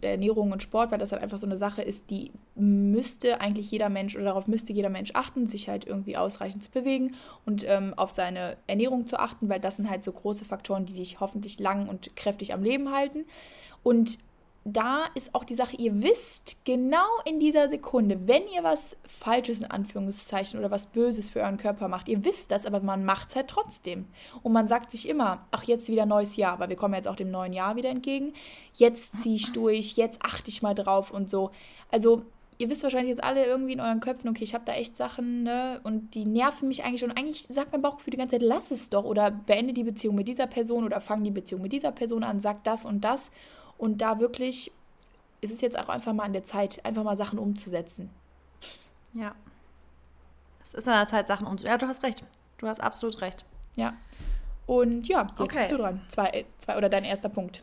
[0.00, 3.88] Ernährung und Sport, weil das halt einfach so eine Sache ist, die müsste eigentlich jeder
[3.88, 7.14] Mensch oder darauf müsste jeder Mensch achten, sich halt irgendwie ausreichend zu bewegen
[7.46, 10.94] und ähm, auf seine Ernährung zu achten, weil das sind halt so große Faktoren, die
[10.94, 13.24] dich hoffentlich lang und kräftig am Leben halten.
[13.82, 14.18] Und
[14.64, 19.58] da ist auch die Sache, ihr wisst genau in dieser Sekunde, wenn ihr was Falsches
[19.58, 23.28] in Anführungszeichen oder was Böses für euren Körper macht, ihr wisst das, aber man macht
[23.28, 24.06] es halt trotzdem.
[24.42, 27.16] Und man sagt sich immer, ach, jetzt wieder neues Jahr, weil wir kommen jetzt auch
[27.16, 28.32] dem neuen Jahr wieder entgegen.
[28.72, 31.50] Jetzt ziehe ich durch, jetzt achte ich mal drauf und so.
[31.90, 32.22] Also,
[32.56, 35.42] ihr wisst wahrscheinlich jetzt alle irgendwie in euren Köpfen, okay, ich habe da echt Sachen,
[35.42, 37.04] ne, und die nerven mich eigentlich.
[37.04, 40.14] Und eigentlich sagt mein Bauchgefühl die ganze Zeit, lass es doch oder beende die Beziehung
[40.14, 43.30] mit dieser Person oder fang die Beziehung mit dieser Person an, sag das und das.
[43.78, 44.72] Und da wirklich
[45.40, 48.10] ist es jetzt auch einfach mal an der Zeit, einfach mal Sachen umzusetzen.
[49.12, 49.34] Ja.
[50.62, 51.70] Es ist an der Zeit, Sachen umzusetzen.
[51.70, 52.24] Ja, du hast recht.
[52.58, 53.44] Du hast absolut recht.
[53.76, 53.94] Ja.
[54.66, 55.58] Und ja, jetzt okay.
[55.58, 56.00] bist du dran.
[56.08, 57.62] Zwei, äh, zwei, oder dein erster Punkt.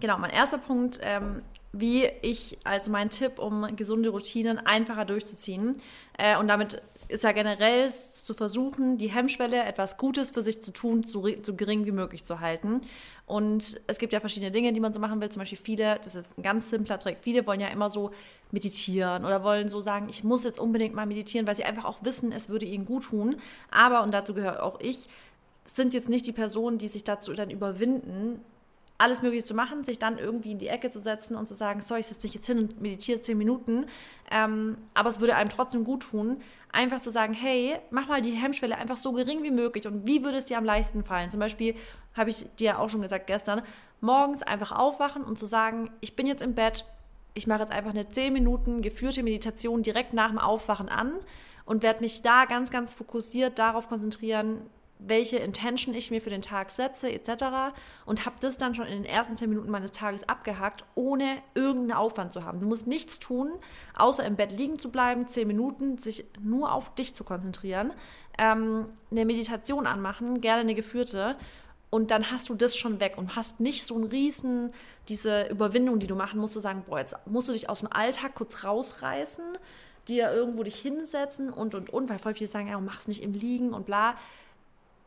[0.00, 5.76] Genau, mein erster Punkt, ähm, wie ich, also mein Tipp, um gesunde Routinen einfacher durchzuziehen.
[6.18, 10.72] Äh, und damit ist ja generell zu versuchen, die Hemmschwelle, etwas Gutes für sich zu
[10.72, 12.80] tun, so, so gering wie möglich zu halten.
[13.26, 15.28] Und es gibt ja verschiedene Dinge, die man so machen will.
[15.28, 18.10] Zum Beispiel viele, das ist ein ganz simpler Trick, viele wollen ja immer so
[18.50, 21.98] meditieren oder wollen so sagen, ich muss jetzt unbedingt mal meditieren, weil sie einfach auch
[22.02, 23.36] wissen, es würde ihnen gut tun.
[23.70, 25.08] Aber, und dazu gehört auch ich,
[25.64, 28.40] sind jetzt nicht die Personen, die sich dazu dann überwinden,
[28.98, 31.80] alles Mögliche zu machen, sich dann irgendwie in die Ecke zu setzen und zu sagen,
[31.80, 33.86] sorry, ich setze mich jetzt hin und meditiere zehn Minuten,
[34.30, 36.40] ähm, aber es würde einem trotzdem gut tun,
[36.72, 40.24] einfach zu sagen, hey, mach mal die Hemmschwelle einfach so gering wie möglich und wie
[40.24, 41.30] würde es dir am leichtesten fallen?
[41.30, 41.74] Zum Beispiel
[42.14, 43.62] habe ich dir auch schon gesagt gestern,
[44.00, 46.84] morgens einfach aufwachen und zu sagen, ich bin jetzt im Bett,
[47.34, 51.12] ich mache jetzt einfach eine zehn Minuten geführte Meditation direkt nach dem Aufwachen an
[51.66, 54.62] und werde mich da ganz, ganz fokussiert darauf konzentrieren,
[54.98, 57.74] welche Intention ich mir für den Tag setze, etc.
[58.06, 61.92] Und habe das dann schon in den ersten zehn Minuten meines Tages abgehakt, ohne irgendeinen
[61.92, 62.60] Aufwand zu haben.
[62.60, 63.52] Du musst nichts tun,
[63.96, 67.92] außer im Bett liegen zu bleiben, zehn Minuten, sich nur auf dich zu konzentrieren,
[68.38, 71.36] ähm, eine Meditation anmachen, gerne eine geführte.
[71.90, 74.72] Und dann hast du das schon weg und hast nicht so einen riesen,
[75.08, 77.92] diese Überwindung, die du machen musst, zu sagen, boah, jetzt musst du dich aus dem
[77.92, 79.44] Alltag kurz rausreißen,
[80.08, 83.34] dir irgendwo dich hinsetzen und, und, und, weil voll viele sagen, ja, mach's nicht im
[83.34, 84.16] Liegen und bla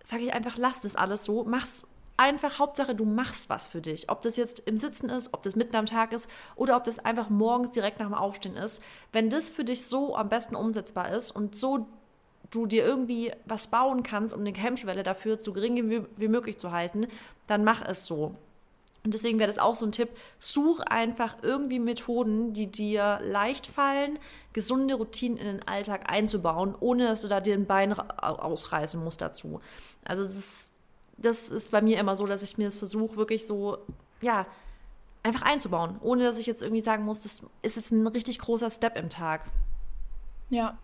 [0.04, 1.86] sage ich einfach, lass das alles so, mach's
[2.18, 4.10] einfach, Hauptsache du machst was für dich.
[4.10, 7.00] Ob das jetzt im Sitzen ist, ob das mitten am Tag ist oder ob das
[7.00, 8.84] einfach morgens direkt nach dem Aufstehen ist.
[9.14, 11.88] Wenn das für dich so am besten umsetzbar ist und so
[12.52, 16.72] du dir irgendwie was bauen kannst, um eine Hemmschwelle dafür so gering wie möglich zu
[16.72, 17.08] halten,
[17.48, 18.36] dann mach es so.
[19.04, 20.10] Und deswegen wäre das auch so ein Tipp,
[20.40, 24.20] such einfach irgendwie Methoden, die dir leicht fallen,
[24.52, 29.22] gesunde Routinen in den Alltag einzubauen, ohne dass du da dir ein Bein ausreißen musst
[29.22, 29.62] dazu.
[30.04, 30.70] Also das ist,
[31.18, 33.78] das ist bei mir immer so, dass ich mir das versuche, wirklich so,
[34.22, 34.46] ja,
[35.24, 38.72] einfach einzubauen, ohne dass ich jetzt irgendwie sagen muss, das ist jetzt ein richtig großer
[38.72, 39.46] Step im Tag.
[40.50, 40.78] Ja.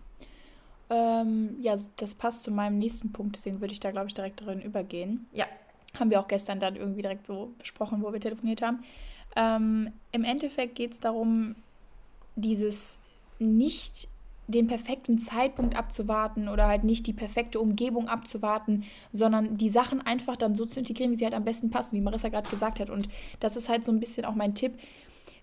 [0.90, 4.42] Ähm, ja, das passt zu meinem nächsten Punkt, deswegen würde ich da, glaube ich, direkt
[4.42, 5.28] drin übergehen.
[5.34, 5.46] Ja.
[6.00, 8.84] Haben wir auch gestern dann irgendwie direkt so besprochen, wo wir telefoniert haben.
[9.36, 11.56] Ähm, Im Endeffekt geht es darum,
[12.36, 13.00] dieses
[13.40, 14.08] nicht
[14.48, 20.38] den perfekten Zeitpunkt abzuwarten oder halt nicht die perfekte Umgebung abzuwarten, sondern die Sachen einfach
[20.38, 22.90] dann so zu integrieren, wie sie halt am besten passen, wie Marissa gerade gesagt hat.
[22.90, 24.74] Und das ist halt so ein bisschen auch mein Tipp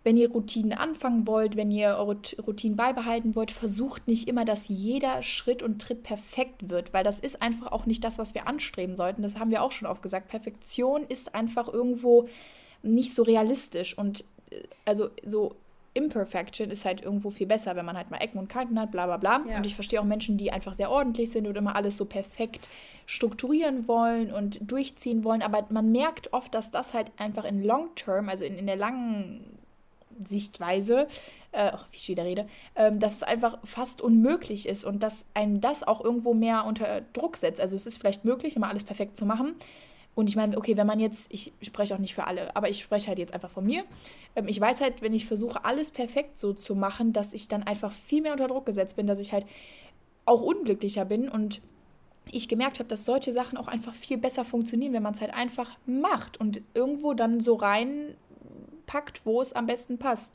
[0.04, 4.68] wenn ihr Routinen anfangen wollt, wenn ihr eure Routinen beibehalten wollt, versucht nicht immer, dass
[4.68, 8.46] jeder Schritt und Tritt perfekt wird, weil das ist einfach auch nicht das, was wir
[8.46, 9.22] anstreben sollten.
[9.22, 10.28] Das haben wir auch schon oft gesagt.
[10.28, 12.28] Perfektion ist einfach irgendwo
[12.82, 15.54] nicht so realistisch und äh, also so
[15.94, 19.04] Imperfection ist halt irgendwo viel besser, wenn man halt mal Ecken und Kanten hat, bla
[19.06, 19.44] bla bla.
[19.46, 19.58] Ja.
[19.58, 22.70] Und ich verstehe auch Menschen, die einfach sehr ordentlich sind und immer alles so perfekt
[23.04, 25.42] strukturieren wollen und durchziehen wollen.
[25.42, 28.76] Aber man merkt oft, dass das halt einfach in Long Term, also in, in der
[28.76, 29.58] langen
[30.26, 31.06] Sichtweise,
[31.52, 35.60] äh, wie ich wieder rede, ähm, dass es einfach fast unmöglich ist und dass einen
[35.60, 37.60] das auch irgendwo mehr unter Druck setzt.
[37.60, 39.54] Also es ist vielleicht möglich, immer alles perfekt zu machen.
[40.14, 42.80] Und ich meine, okay, wenn man jetzt, ich spreche auch nicht für alle, aber ich
[42.80, 43.84] spreche halt jetzt einfach von mir.
[44.36, 47.62] Ähm, ich weiß halt, wenn ich versuche, alles perfekt so zu machen, dass ich dann
[47.62, 49.46] einfach viel mehr unter Druck gesetzt bin, dass ich halt
[50.24, 51.60] auch unglücklicher bin und
[52.30, 55.34] ich gemerkt habe, dass solche Sachen auch einfach viel besser funktionieren, wenn man es halt
[55.34, 58.14] einfach macht und irgendwo dann so rein
[58.92, 60.34] packt, wo es am besten passt.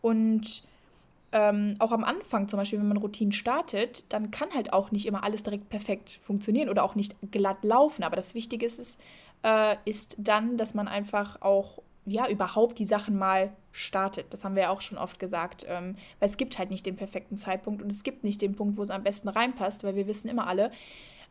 [0.00, 0.62] Und
[1.32, 5.06] ähm, auch am Anfang zum Beispiel, wenn man Routinen startet, dann kann halt auch nicht
[5.06, 8.02] immer alles direkt perfekt funktionieren oder auch nicht glatt laufen.
[8.02, 9.00] Aber das Wichtige ist, ist,
[9.42, 14.32] äh, ist dann, dass man einfach auch ja, überhaupt die Sachen mal startet.
[14.32, 15.66] Das haben wir ja auch schon oft gesagt.
[15.68, 18.78] Ähm, weil es gibt halt nicht den perfekten Zeitpunkt und es gibt nicht den Punkt,
[18.78, 20.72] wo es am besten reinpasst, weil wir wissen immer alle,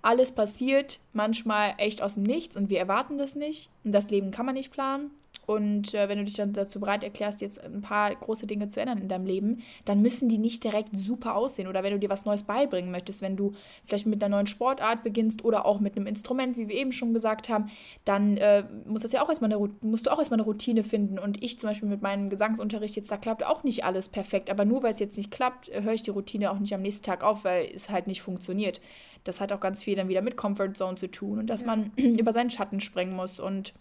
[0.01, 3.69] alles passiert manchmal echt aus dem Nichts und wir erwarten das nicht.
[3.83, 5.09] Und das Leben kann man nicht planen.
[5.49, 8.79] Und äh, wenn du dich dann dazu bereit erklärst, jetzt ein paar große Dinge zu
[8.79, 11.67] ändern in deinem Leben, dann müssen die nicht direkt super aussehen.
[11.67, 15.01] Oder wenn du dir was Neues beibringen möchtest, wenn du vielleicht mit einer neuen Sportart
[15.01, 17.71] beginnst oder auch mit einem Instrument, wie wir eben schon gesagt haben,
[18.05, 21.17] dann äh, muss das ja auch erstmal eine, musst du auch erstmal eine Routine finden.
[21.17, 24.51] Und ich zum Beispiel mit meinem Gesangsunterricht jetzt, da klappt auch nicht alles perfekt.
[24.51, 27.05] Aber nur weil es jetzt nicht klappt, höre ich die Routine auch nicht am nächsten
[27.05, 28.81] Tag auf, weil es halt nicht funktioniert.
[29.23, 31.67] Das hat auch ganz viel dann wieder mit Comfort Zone zu tun und dass ja.
[31.67, 33.73] man über seinen Schatten springen muss und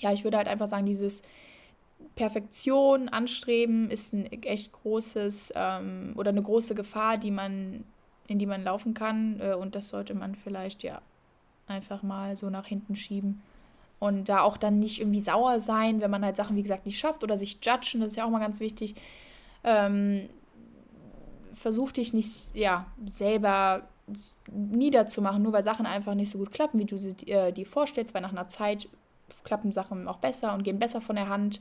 [0.00, 1.22] ja, ich würde halt einfach sagen, dieses
[2.16, 7.84] Perfektion anstreben ist ein echt großes ähm, oder eine große Gefahr, die man,
[8.26, 9.40] in die man laufen kann.
[9.40, 11.00] Äh, und das sollte man vielleicht ja
[11.66, 13.42] einfach mal so nach hinten schieben.
[13.98, 16.98] Und da auch dann nicht irgendwie sauer sein, wenn man halt Sachen, wie gesagt, nicht
[16.98, 18.94] schafft oder sich judgen, das ist ja auch mal ganz wichtig.
[19.62, 20.28] Ähm,
[21.52, 23.82] versuch dich nicht, ja, selber
[24.50, 28.14] niederzumachen, nur weil Sachen einfach nicht so gut klappen, wie du sie äh, dir vorstellst,
[28.14, 28.88] weil nach einer Zeit
[29.44, 31.60] klappen Sachen auch besser und gehen besser von der Hand.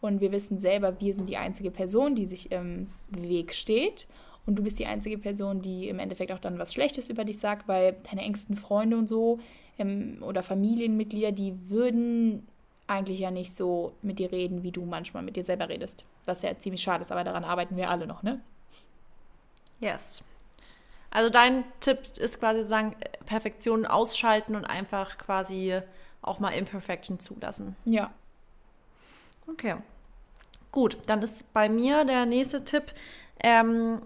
[0.00, 4.06] Und wir wissen selber, wir sind die einzige Person, die sich im Weg steht.
[4.46, 7.38] Und du bist die einzige Person, die im Endeffekt auch dann was Schlechtes über dich
[7.38, 9.40] sagt, weil deine engsten Freunde und so
[9.78, 12.46] ähm, oder Familienmitglieder, die würden
[12.86, 16.04] eigentlich ja nicht so mit dir reden, wie du manchmal mit dir selber redest.
[16.24, 18.40] Was ja ziemlich schade ist, aber daran arbeiten wir alle noch, ne?
[19.80, 20.24] Yes.
[21.10, 22.94] Also dein Tipp ist quasi sagen,
[23.26, 25.80] Perfektion ausschalten und einfach quasi
[26.22, 27.76] auch mal Imperfection zulassen.
[27.84, 28.12] Ja.
[29.46, 29.76] Okay.
[30.72, 32.92] Gut, dann ist bei mir der nächste Tipp.
[33.40, 34.02] Ähm,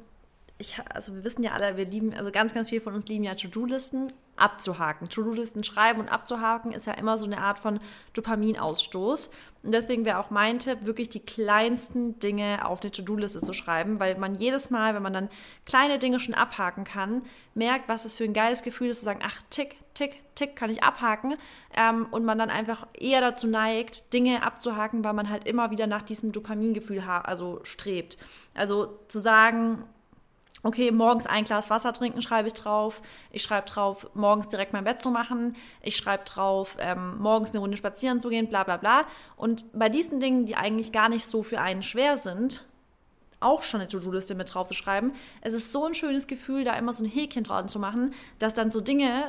[0.59, 3.25] ich, also wir wissen ja alle, wir lieben, also ganz, ganz viel von uns lieben
[3.25, 5.09] ja To-Do-Listen abzuhaken.
[5.09, 7.81] To-Do-Listen schreiben und abzuhaken ist ja immer so eine Art von
[8.14, 9.31] Dopaminausstoß.
[9.64, 14.01] Und deswegen wäre auch mein Tipp, wirklich die kleinsten Dinge auf eine To-Do-Liste zu schreiben,
[14.01, 15.29] weil man jedes Mal, wenn man dann
[15.66, 17.22] kleine Dinge schon abhaken kann,
[17.55, 20.70] merkt, was es für ein geiles Gefühl ist, zu sagen, ach, tick, tick, tick, kann
[20.70, 21.35] ich abhaken.
[21.74, 25.87] Ähm, und man dann einfach eher dazu neigt, Dinge abzuhaken, weil man halt immer wieder
[25.87, 28.18] nach diesem Dopamingefühl also strebt.
[28.55, 29.85] Also zu sagen,
[30.62, 33.02] okay, morgens ein Glas Wasser trinken, schreibe ich drauf.
[33.31, 35.57] Ich schreibe drauf, morgens direkt mein Bett zu machen.
[35.83, 39.05] Ich schreibe drauf, ähm, morgens eine Runde spazieren zu gehen, bla bla bla.
[39.37, 42.64] Und bei diesen Dingen, die eigentlich gar nicht so für einen schwer sind,
[43.40, 45.12] auch schon eine To-Do-Liste mit drauf zu schreiben.
[45.40, 48.55] Es ist so ein schönes Gefühl, da immer so ein Häkchen dran zu machen, dass
[48.55, 49.24] dann so Dinge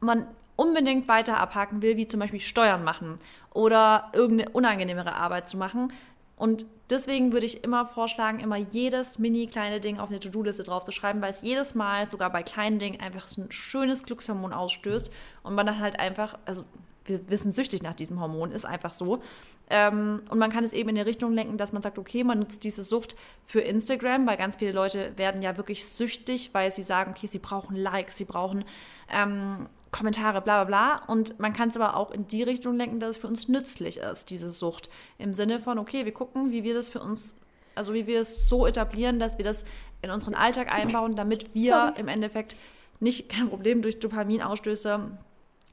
[0.00, 3.18] man unbedingt weiter abhaken will, wie zum Beispiel Steuern machen
[3.52, 5.92] oder irgendeine unangenehmere Arbeit zu machen,
[6.38, 10.84] und deswegen würde ich immer vorschlagen, immer jedes mini kleine Ding auf eine To-Do-Liste drauf
[10.84, 14.52] zu schreiben, weil es jedes Mal, sogar bei kleinen Dingen, einfach so ein schönes Glückshormon
[14.52, 16.64] ausstößt und man dann halt einfach, also
[17.04, 19.20] wir, wissen süchtig nach diesem Hormon, ist einfach so.
[19.68, 22.38] Ähm, und man kann es eben in die Richtung lenken, dass man sagt, okay, man
[22.38, 26.82] nutzt diese Sucht für Instagram, weil ganz viele Leute werden ja wirklich süchtig, weil sie
[26.82, 28.64] sagen, okay, sie brauchen Likes, sie brauchen
[29.10, 31.04] ähm, Kommentare, bla bla bla.
[31.06, 33.98] Und man kann es aber auch in die Richtung lenken, dass es für uns nützlich
[33.98, 34.88] ist, diese Sucht.
[35.18, 37.36] Im Sinne von, okay, wir gucken, wie wir das für uns,
[37.74, 39.64] also wie wir es so etablieren, dass wir das
[40.02, 42.00] in unseren Alltag einbauen, damit wir Sorry.
[42.00, 42.56] im Endeffekt
[43.00, 45.00] nicht kein Problem durch Dopaminausstöße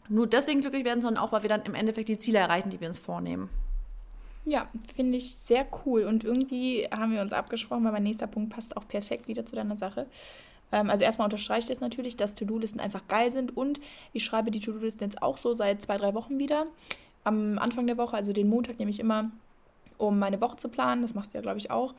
[0.08, 2.80] nur deswegen glücklich werden, sondern auch, weil wir dann im Endeffekt die Ziele erreichen, die
[2.80, 3.50] wir uns vornehmen.
[4.46, 6.04] Ja, finde ich sehr cool.
[6.04, 9.56] Und irgendwie haben wir uns abgesprochen, weil mein nächster Punkt passt auch perfekt wieder zu
[9.56, 10.06] deiner Sache.
[10.72, 13.80] Ähm, also erstmal unterstreiche ich das natürlich, dass To-Do-Listen einfach geil sind und
[14.14, 16.68] ich schreibe die To-Do-Listen jetzt auch so seit zwei, drei Wochen wieder.
[17.24, 19.32] Am Anfang der Woche, also den Montag nehme ich immer,
[19.98, 21.02] um meine Woche zu planen.
[21.02, 21.94] Das machst du ja, glaube ich, auch.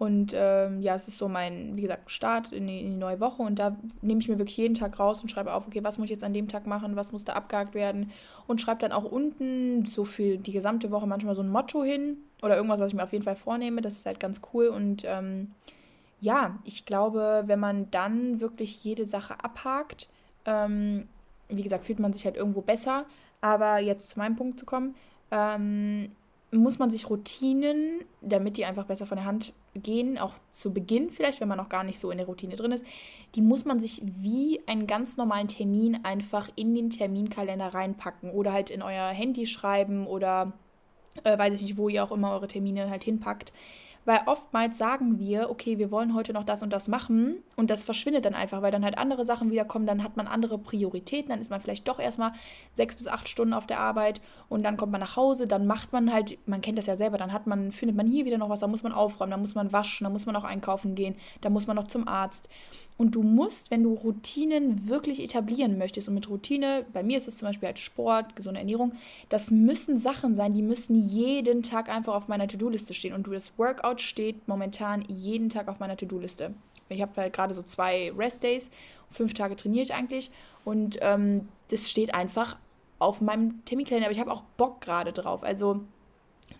[0.00, 3.20] Und ähm, ja, es ist so mein, wie gesagt, Start in die, in die, neue
[3.20, 3.42] Woche.
[3.42, 6.06] Und da nehme ich mir wirklich jeden Tag raus und schreibe auf, okay, was muss
[6.06, 8.10] ich jetzt an dem Tag machen, was muss da abgehakt werden.
[8.46, 12.16] Und schreibe dann auch unten so für die gesamte Woche manchmal so ein Motto hin
[12.40, 13.82] oder irgendwas, was ich mir auf jeden Fall vornehme.
[13.82, 14.68] Das ist halt ganz cool.
[14.68, 15.48] Und ähm,
[16.20, 20.08] ja, ich glaube, wenn man dann wirklich jede Sache abhakt,
[20.44, 21.08] ähm,
[21.48, 23.06] wie gesagt, fühlt man sich halt irgendwo besser.
[23.40, 24.94] Aber jetzt zu meinem Punkt zu kommen,
[25.30, 26.12] ähm,
[26.52, 31.10] muss man sich Routinen, damit die einfach besser von der Hand gehen, auch zu Beginn
[31.10, 32.84] vielleicht, wenn man noch gar nicht so in der Routine drin ist,
[33.36, 38.52] die muss man sich wie einen ganz normalen Termin einfach in den Terminkalender reinpacken oder
[38.52, 40.52] halt in euer Handy schreiben oder
[41.22, 43.52] äh, weiß ich nicht, wo ihr auch immer eure Termine halt hinpackt
[44.04, 47.84] Weil oftmals sagen wir, okay, wir wollen heute noch das und das machen und das
[47.84, 51.40] verschwindet dann einfach, weil dann halt andere Sachen wiederkommen, dann hat man andere Prioritäten, dann
[51.40, 52.32] ist man vielleicht doch erstmal
[52.72, 55.92] sechs bis acht Stunden auf der Arbeit und dann kommt man nach Hause, dann macht
[55.92, 58.48] man halt, man kennt das ja selber, dann hat man, findet man hier wieder noch
[58.48, 61.14] was, da muss man aufräumen, da muss man waschen, da muss man auch einkaufen gehen,
[61.42, 62.48] da muss man noch zum Arzt.
[63.00, 67.28] Und du musst, wenn du Routinen wirklich etablieren möchtest, und mit Routine, bei mir ist
[67.28, 68.92] es zum Beispiel halt Sport, gesunde Ernährung,
[69.30, 73.14] das müssen Sachen sein, die müssen jeden Tag einfach auf meiner To-Do-Liste stehen.
[73.14, 76.52] Und das Workout steht momentan jeden Tag auf meiner To-Do-Liste.
[76.90, 78.70] Ich habe halt gerade so zwei Rest-Days,
[79.08, 80.30] fünf Tage trainiere ich eigentlich.
[80.66, 82.58] Und ähm, das steht einfach
[82.98, 84.08] auf meinem Terminkalender.
[84.08, 85.42] Aber ich habe auch Bock gerade drauf.
[85.42, 85.80] Also,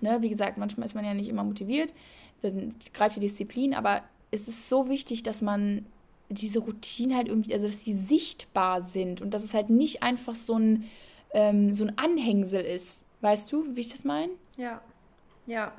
[0.01, 1.93] ne, wie gesagt, manchmal ist man ja nicht immer motiviert,
[2.41, 4.01] dann greift die Disziplin, aber
[4.31, 5.85] es ist so wichtig, dass man
[6.31, 10.35] diese Routinen halt irgendwie, also dass die sichtbar sind und dass es halt nicht einfach
[10.35, 10.89] so ein,
[11.33, 13.05] ähm, so ein Anhängsel ist.
[13.21, 14.33] Weißt du, wie ich das meine?
[14.57, 14.81] Ja,
[15.47, 15.73] ja.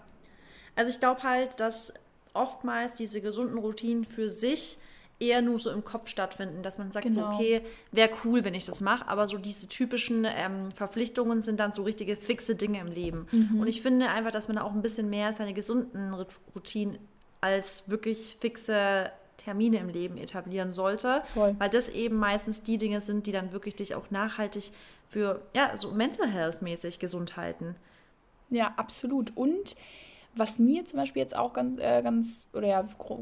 [0.75, 1.93] Also ich glaube halt, dass
[2.33, 4.77] oftmals diese gesunden Routinen für sich
[5.19, 7.31] eher nur so im Kopf stattfinden, dass man sagt, genau.
[7.31, 7.61] so, okay,
[7.91, 11.83] wäre cool, wenn ich das mache, aber so diese typischen ähm, Verpflichtungen sind dann so
[11.83, 13.27] richtige fixe Dinge im Leben.
[13.31, 13.59] Mhm.
[13.61, 16.13] Und ich finde einfach, dass man auch ein bisschen mehr seine gesunden
[16.55, 16.97] Routinen
[17.39, 19.11] als wirklich fixe
[19.41, 21.55] Termine im Leben etablieren sollte, Voll.
[21.57, 24.71] weil das eben meistens die Dinge sind, die dann wirklich dich auch nachhaltig
[25.07, 27.75] für, ja, so Mental Health mäßig gesund halten.
[28.49, 29.35] Ja, absolut.
[29.35, 29.75] Und
[30.35, 33.19] was mir zum Beispiel jetzt auch ganz, äh, ganz, oder ja, mein,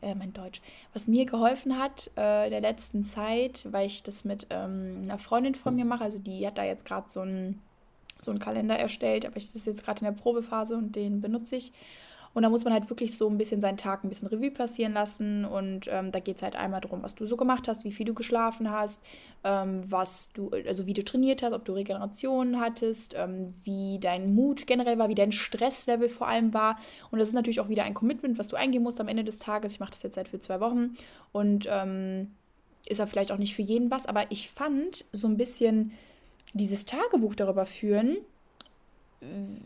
[0.00, 0.62] äh, mein Deutsch,
[0.94, 5.54] was mir geholfen hat äh, der letzten Zeit, weil ich das mit ähm, einer Freundin
[5.54, 7.60] von mir mache, also die hat da jetzt gerade so einen
[8.18, 11.20] so einen Kalender erstellt, aber ich das ist jetzt gerade in der Probephase und den
[11.20, 11.72] benutze ich.
[12.34, 14.92] Und da muss man halt wirklich so ein bisschen seinen Tag ein bisschen Revue passieren
[14.92, 15.44] lassen.
[15.44, 18.06] Und ähm, da geht es halt einmal darum, was du so gemacht hast, wie viel
[18.06, 19.02] du geschlafen hast,
[19.44, 24.34] ähm, was du, also wie du trainiert hast, ob du Regeneration hattest, ähm, wie dein
[24.34, 26.78] Mut generell war, wie dein Stresslevel vor allem war.
[27.10, 29.38] Und das ist natürlich auch wieder ein Commitment, was du eingehen musst am Ende des
[29.38, 29.74] Tages.
[29.74, 30.96] Ich mache das jetzt seit für zwei Wochen.
[31.32, 32.30] Und ähm,
[32.88, 35.92] ist ja vielleicht auch nicht für jeden was, aber ich fand so ein bisschen
[36.54, 38.18] dieses Tagebuch darüber führen,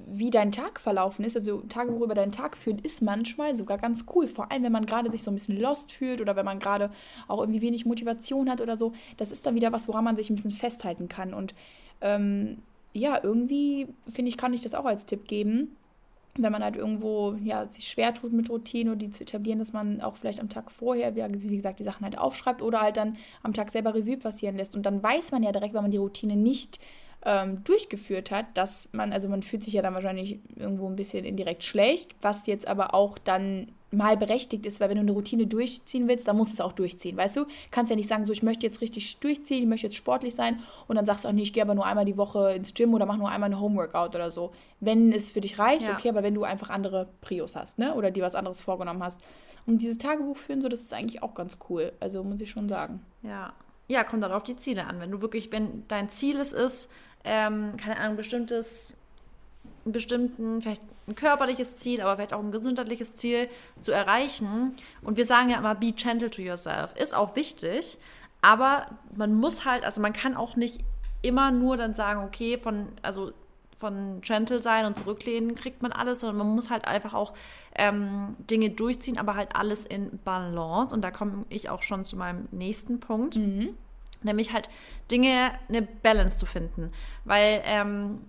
[0.08, 4.04] wie dein Tag verlaufen ist, also Tagebuch über deinen Tag führen, ist manchmal sogar ganz
[4.14, 4.28] cool.
[4.28, 6.90] Vor allem, wenn man gerade sich so ein bisschen lost fühlt oder wenn man gerade
[7.26, 8.92] auch irgendwie wenig Motivation hat oder so.
[9.16, 11.32] Das ist dann wieder was, woran man sich ein bisschen festhalten kann.
[11.32, 11.54] Und
[12.02, 12.58] ähm,
[12.92, 15.74] ja, irgendwie, finde ich, kann ich das auch als Tipp geben.
[16.38, 19.72] Wenn man halt irgendwo ja, sich schwer tut mit Routinen oder die zu etablieren, dass
[19.72, 23.16] man auch vielleicht am Tag vorher, wie gesagt, die Sachen halt aufschreibt oder halt dann
[23.42, 24.76] am Tag selber Revue passieren lässt.
[24.76, 26.78] Und dann weiß man ja direkt, wenn man die Routine nicht
[27.24, 31.24] ähm, durchgeführt hat, dass man, also man fühlt sich ja dann wahrscheinlich irgendwo ein bisschen
[31.24, 35.46] indirekt schlecht, was jetzt aber auch dann mal berechtigt ist, weil wenn du eine Routine
[35.46, 37.46] durchziehen willst, dann musst du es auch durchziehen, weißt du?
[37.70, 40.60] Kannst ja nicht sagen, so ich möchte jetzt richtig durchziehen, ich möchte jetzt sportlich sein
[40.88, 42.94] und dann sagst du auch nicht, ich gehe aber nur einmal die Woche ins Gym
[42.94, 44.52] oder mach nur einmal ein Homeworkout oder so.
[44.80, 45.94] Wenn es für dich reicht, ja.
[45.94, 47.94] okay, aber wenn du einfach andere Prios hast, ne?
[47.94, 49.20] Oder dir was anderes vorgenommen hast.
[49.66, 51.92] Und dieses Tagebuch führen, so, das ist eigentlich auch ganz cool.
[51.98, 53.00] Also muss ich schon sagen.
[53.22, 53.52] Ja.
[53.88, 55.00] Ja, kommt dann auf die Ziele an.
[55.00, 56.90] Wenn du wirklich, wenn dein Ziel es ist,
[57.26, 58.96] ähm, keine Ahnung, bestimmtes,
[59.84, 63.48] einen bestimmten, vielleicht ein körperliches Ziel, aber vielleicht auch ein gesundheitliches Ziel
[63.80, 64.74] zu erreichen.
[65.02, 66.94] Und wir sagen ja immer, be gentle to yourself.
[66.96, 67.98] Ist auch wichtig,
[68.42, 70.80] aber man muss halt, also man kann auch nicht
[71.22, 73.32] immer nur dann sagen, okay, von, also
[73.78, 77.34] von gentle sein und zurücklehnen kriegt man alles, sondern man muss halt einfach auch
[77.74, 80.94] ähm, Dinge durchziehen, aber halt alles in Balance.
[80.94, 83.36] Und da komme ich auch schon zu meinem nächsten Punkt.
[83.36, 83.76] Mhm.
[84.22, 84.68] Nämlich halt
[85.10, 86.92] Dinge, eine Balance zu finden.
[87.24, 88.20] Weil ähm,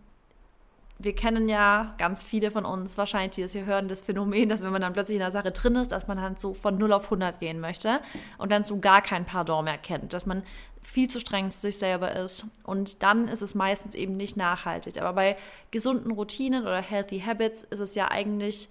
[0.99, 4.63] wir kennen ja ganz viele von uns wahrscheinlich, die das hier hören, das Phänomen, dass
[4.63, 6.93] wenn man dann plötzlich in der Sache drin ist, dass man dann so von 0
[6.93, 7.99] auf 100 gehen möchte
[8.37, 10.43] und dann so gar kein Pardon mehr kennt, dass man
[10.81, 14.99] viel zu streng zu sich selber ist und dann ist es meistens eben nicht nachhaltig.
[14.99, 15.37] Aber bei
[15.69, 18.69] gesunden Routinen oder Healthy Habits ist es ja eigentlich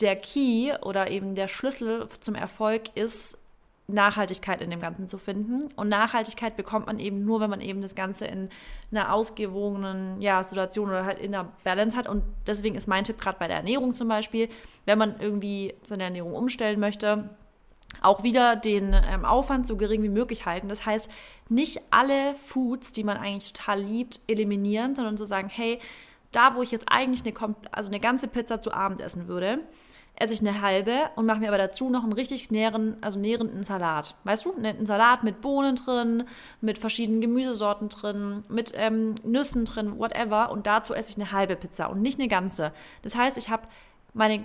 [0.00, 3.36] der Key oder eben der Schlüssel zum Erfolg ist,
[3.90, 5.70] Nachhaltigkeit in dem Ganzen zu finden.
[5.74, 8.50] Und Nachhaltigkeit bekommt man eben nur, wenn man eben das Ganze in
[8.92, 12.06] einer ausgewogenen ja, Situation oder halt in einer Balance hat.
[12.06, 14.50] Und deswegen ist mein Tipp gerade bei der Ernährung zum Beispiel,
[14.84, 17.30] wenn man irgendwie seine Ernährung umstellen möchte,
[18.02, 20.68] auch wieder den ähm, Aufwand so gering wie möglich halten.
[20.68, 21.10] Das heißt,
[21.48, 25.80] nicht alle Foods, die man eigentlich total liebt, eliminieren, sondern so sagen, hey,
[26.30, 29.60] da wo ich jetzt eigentlich eine, also eine ganze Pizza zu Abend essen würde,
[30.20, 33.62] esse ich eine halbe und mache mir aber dazu noch einen richtig nähren, also nährenden
[33.62, 34.16] Salat.
[34.24, 36.24] Weißt du, einen Salat mit Bohnen drin,
[36.60, 40.50] mit verschiedenen Gemüsesorten drin, mit ähm, Nüssen drin, whatever.
[40.50, 42.72] Und dazu esse ich eine halbe Pizza und nicht eine ganze.
[43.02, 43.62] Das heißt, ich habe
[44.12, 44.44] meine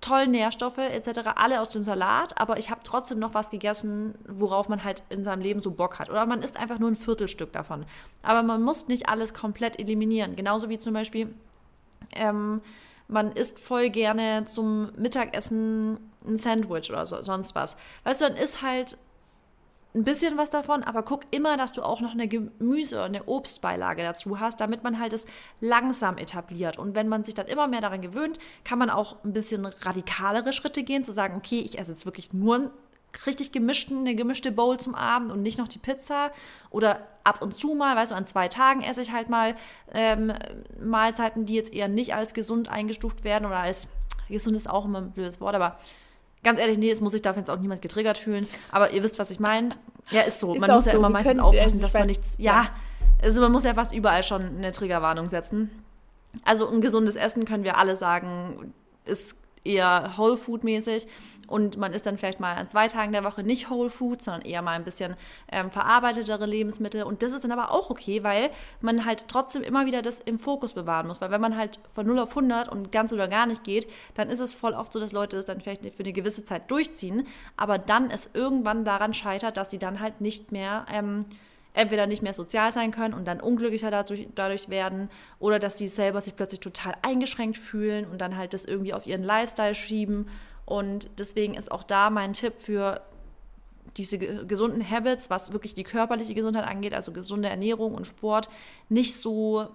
[0.00, 1.30] tollen Nährstoffe etc.
[1.36, 5.24] alle aus dem Salat, aber ich habe trotzdem noch was gegessen, worauf man halt in
[5.24, 6.10] seinem Leben so Bock hat.
[6.10, 7.84] Oder man isst einfach nur ein Viertelstück davon.
[8.22, 10.36] Aber man muss nicht alles komplett eliminieren.
[10.36, 11.34] Genauso wie zum Beispiel
[12.14, 12.60] ähm,
[13.08, 17.76] man isst voll gerne zum Mittagessen ein Sandwich oder so, sonst was.
[18.04, 18.96] Weißt du, dann ist halt
[19.94, 23.24] ein bisschen was davon, aber guck immer, dass du auch noch eine Gemüse- oder eine
[23.28, 25.26] Obstbeilage dazu hast, damit man halt es
[25.60, 26.78] langsam etabliert.
[26.78, 30.52] Und wenn man sich dann immer mehr daran gewöhnt, kann man auch ein bisschen radikalere
[30.52, 32.72] Schritte gehen, zu sagen, okay, ich esse jetzt wirklich nur
[33.26, 36.30] richtig gemischten, eine gemischte Bowl zum Abend und nicht noch die Pizza.
[36.70, 39.54] Oder ab und zu mal, weißt du, an zwei Tagen esse ich halt mal
[39.92, 40.32] ähm,
[40.82, 43.88] Mahlzeiten, die jetzt eher nicht als gesund eingestuft werden oder als
[44.28, 45.78] gesund ist auch immer ein blödes Wort, aber
[46.44, 48.46] Ganz ehrlich, nee, es muss sich dafür jetzt auch niemand getriggert fühlen.
[48.70, 49.70] Aber ihr wisst, was ich meine.
[50.10, 50.52] Ja, ist so.
[50.52, 50.98] Ist man muss ja so.
[50.98, 52.34] immer meistens können, aufpassen, dass man nichts.
[52.36, 52.70] Ja, ja,
[53.22, 55.70] also man muss ja fast überall schon eine Triggerwarnung setzen.
[56.44, 58.74] Also ein gesundes Essen können wir alle sagen,
[59.06, 61.06] ist eher Whole Food mäßig
[61.46, 64.42] und man ist dann vielleicht mal an zwei Tagen der Woche nicht Whole Food, sondern
[64.42, 65.16] eher mal ein bisschen
[65.50, 67.02] ähm, verarbeitetere Lebensmittel.
[67.02, 70.38] Und das ist dann aber auch okay, weil man halt trotzdem immer wieder das im
[70.38, 73.46] Fokus bewahren muss, weil wenn man halt von 0 auf 100 und ganz oder gar
[73.46, 76.12] nicht geht, dann ist es voll oft so, dass Leute das dann vielleicht für eine
[76.12, 77.26] gewisse Zeit durchziehen,
[77.56, 81.24] aber dann es irgendwann daran scheitert, dass sie dann halt nicht mehr ähm,
[81.74, 85.10] entweder nicht mehr sozial sein können und dann unglücklicher dadurch, dadurch werden.
[85.38, 89.06] Oder dass sie selber sich plötzlich total eingeschränkt fühlen und dann halt das irgendwie auf
[89.06, 90.28] ihren Lifestyle schieben.
[90.66, 93.00] Und deswegen ist auch da mein Tipp für
[93.96, 98.48] diese gesunden Habits, was wirklich die körperliche Gesundheit angeht, also gesunde Ernährung und Sport,
[98.88, 99.68] nicht so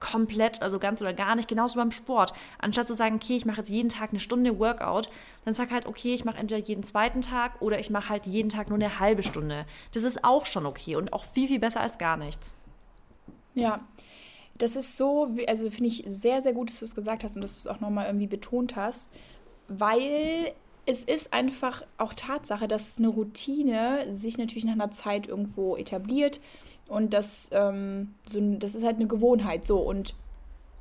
[0.00, 2.32] komplett, also ganz oder gar nicht, genauso beim Sport.
[2.58, 5.10] Anstatt zu sagen, okay, ich mache jetzt jeden Tag eine Stunde Workout,
[5.44, 8.48] dann sag halt, okay, ich mache entweder jeden zweiten Tag oder ich mache halt jeden
[8.48, 9.66] Tag nur eine halbe Stunde.
[9.92, 12.54] Das ist auch schon okay und auch viel, viel besser als gar nichts.
[13.54, 13.80] Ja,
[14.56, 17.42] das ist so, also finde ich sehr, sehr gut, dass du es gesagt hast und
[17.42, 19.10] dass du es auch nochmal irgendwie betont hast,
[19.70, 20.52] weil
[20.84, 26.40] es ist einfach auch Tatsache, dass eine Routine sich natürlich nach einer Zeit irgendwo etabliert
[26.90, 29.78] und das, ähm, so, das ist halt eine Gewohnheit so.
[29.78, 30.14] Und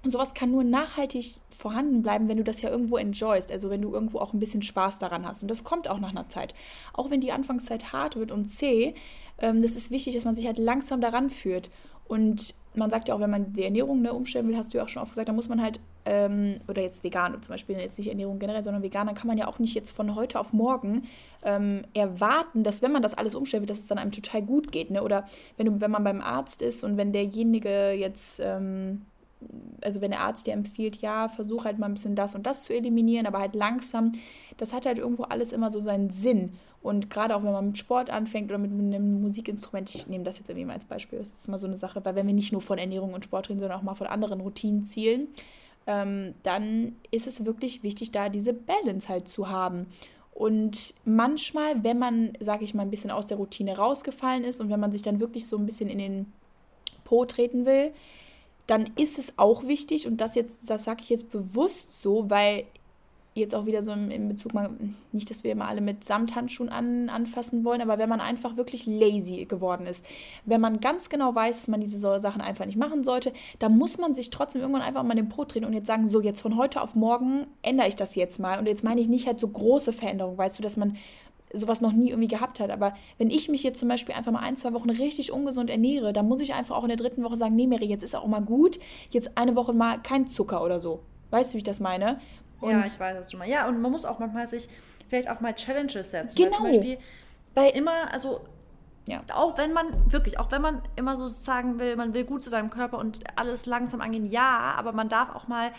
[0.04, 3.52] sowas kann nur nachhaltig vorhanden bleiben, wenn du das ja irgendwo enjoyst.
[3.52, 5.44] Also wenn du irgendwo auch ein bisschen Spaß daran hast.
[5.44, 6.56] Und das kommt auch nach einer Zeit.
[6.94, 8.96] Auch wenn die Anfangszeit hart wird und zäh,
[9.38, 11.70] ähm, das ist wichtig, dass man sich halt langsam daran führt.
[12.08, 14.86] Und man sagt ja auch, wenn man die Ernährung ne, umstellen will, hast du ja
[14.86, 17.98] auch schon oft gesagt, da muss man halt, ähm, oder jetzt vegan zum Beispiel, jetzt
[17.98, 20.54] nicht Ernährung generell, sondern vegan, dann kann man ja auch nicht jetzt von heute auf
[20.54, 21.04] morgen
[21.44, 24.92] ähm, erwarten, dass wenn man das alles umstellt, dass es dann einem total gut geht.
[24.92, 25.04] Ne?
[25.04, 25.28] Oder
[25.58, 29.06] wenn, du, wenn man beim Arzt ist und wenn derjenige jetzt, ähm,
[29.82, 32.64] also wenn der Arzt dir empfiehlt, ja, versuch halt mal ein bisschen das und das
[32.64, 34.14] zu eliminieren, aber halt langsam,
[34.58, 36.54] das hat halt irgendwo alles immer so seinen Sinn.
[36.82, 40.40] Und gerade auch wenn man mit Sport anfängt oder mit einem Musikinstrument, ich nehme das
[40.40, 42.54] jetzt irgendwie mal als Beispiel, das ist mal so eine Sache, weil wenn wir nicht
[42.54, 45.28] nur von Ernährung und Sport reden, sondern auch mal von anderen Routinenzielen,
[45.90, 49.88] ähm, dann ist es wirklich wichtig, da diese Balance halt zu haben.
[50.32, 54.70] Und manchmal, wenn man, sage ich mal, ein bisschen aus der Routine rausgefallen ist und
[54.70, 56.32] wenn man sich dann wirklich so ein bisschen in den
[57.06, 57.92] Po treten will,
[58.68, 62.66] dann ist es auch wichtig, und das jetzt, das sage ich jetzt bewusst so, weil
[63.40, 64.70] jetzt auch wieder so in Bezug mal,
[65.12, 68.86] nicht, dass wir immer alle mit Samthandschuhen an, anfassen wollen, aber wenn man einfach wirklich
[68.86, 70.06] lazy geworden ist,
[70.46, 73.98] wenn man ganz genau weiß, dass man diese Sachen einfach nicht machen sollte, dann muss
[73.98, 76.58] man sich trotzdem irgendwann einfach mal den Po drehen und jetzt sagen, so jetzt von
[76.58, 78.60] heute auf morgen ändere ich das jetzt mal.
[78.60, 80.98] Und jetzt meine ich nicht halt so große Veränderungen, weißt du, dass man
[81.54, 82.70] sowas noch nie irgendwie gehabt hat.
[82.70, 86.14] Aber wenn ich mich jetzt zum Beispiel einfach mal ein, zwei Wochen richtig ungesund ernähre,
[86.14, 88.28] dann muss ich einfach auch in der dritten Woche sagen, nee, Mary, jetzt ist auch
[88.28, 88.80] mal gut,
[89.10, 91.02] jetzt eine Woche mal kein Zucker oder so.
[91.32, 92.20] Weißt du, wie ich das meine?
[92.62, 93.48] Und ja, ich weiß das schon mal.
[93.48, 94.70] Ja, und man muss auch manchmal sich
[95.08, 96.36] vielleicht auch mal Challenges setzen.
[96.36, 96.52] Genau.
[96.52, 96.98] Weil zum Beispiel
[97.54, 98.42] bei immer, also
[99.10, 99.24] ja.
[99.34, 102.52] Auch wenn man, wirklich, auch wenn man immer so sagen will, man will gut zu
[102.52, 105.72] seinem Körper und alles langsam angehen, ja, aber man darf auch mal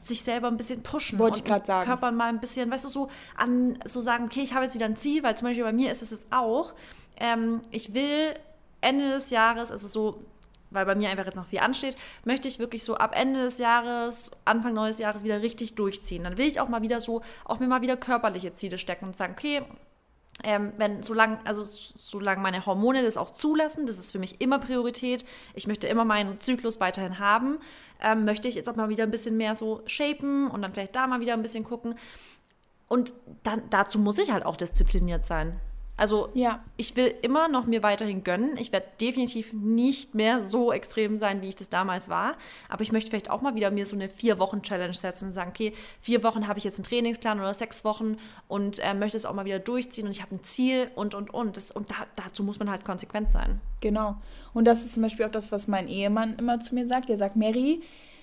[0.00, 1.18] sich selber ein bisschen pushen.
[1.18, 1.86] Wollte ich gerade sagen.
[1.86, 4.86] Körper mal ein bisschen, weißt du, so an, so sagen, okay, ich habe jetzt wieder
[4.86, 6.72] ein Ziel, weil zum Beispiel bei mir ist es jetzt auch,
[7.18, 8.34] ähm, ich will
[8.80, 10.22] Ende des Jahres, also so
[10.70, 13.58] weil bei mir einfach jetzt noch viel ansteht, möchte ich wirklich so ab Ende des
[13.58, 16.24] Jahres, Anfang neues Jahres wieder richtig durchziehen.
[16.24, 19.16] Dann will ich auch mal wieder so, auch mir mal wieder körperliche Ziele stecken und
[19.16, 19.62] sagen, okay,
[20.42, 24.58] ähm, wenn solange also solange meine Hormone das auch zulassen, das ist für mich immer
[24.58, 25.24] Priorität.
[25.54, 27.58] Ich möchte immer meinen Zyklus weiterhin haben.
[28.00, 30.96] Ähm, möchte ich jetzt auch mal wieder ein bisschen mehr so shapen und dann vielleicht
[30.96, 31.94] da mal wieder ein bisschen gucken.
[32.88, 33.12] Und
[33.42, 35.60] dann dazu muss ich halt auch diszipliniert sein.
[36.00, 36.64] Also ja.
[36.78, 38.56] ich will immer noch mir weiterhin gönnen.
[38.56, 42.36] Ich werde definitiv nicht mehr so extrem sein, wie ich das damals war.
[42.70, 45.30] Aber ich möchte vielleicht auch mal wieder mir so eine vier Wochen Challenge setzen und
[45.32, 48.16] sagen, okay, vier Wochen habe ich jetzt einen Trainingsplan oder sechs Wochen
[48.48, 51.34] und äh, möchte es auch mal wieder durchziehen und ich habe ein Ziel und und
[51.34, 51.58] und.
[51.58, 53.60] Das, und da, dazu muss man halt konsequent sein.
[53.80, 54.16] Genau.
[54.54, 57.10] Und das ist zum Beispiel auch das, was mein Ehemann immer zu mir sagt.
[57.10, 57.82] Er sagt, Mary,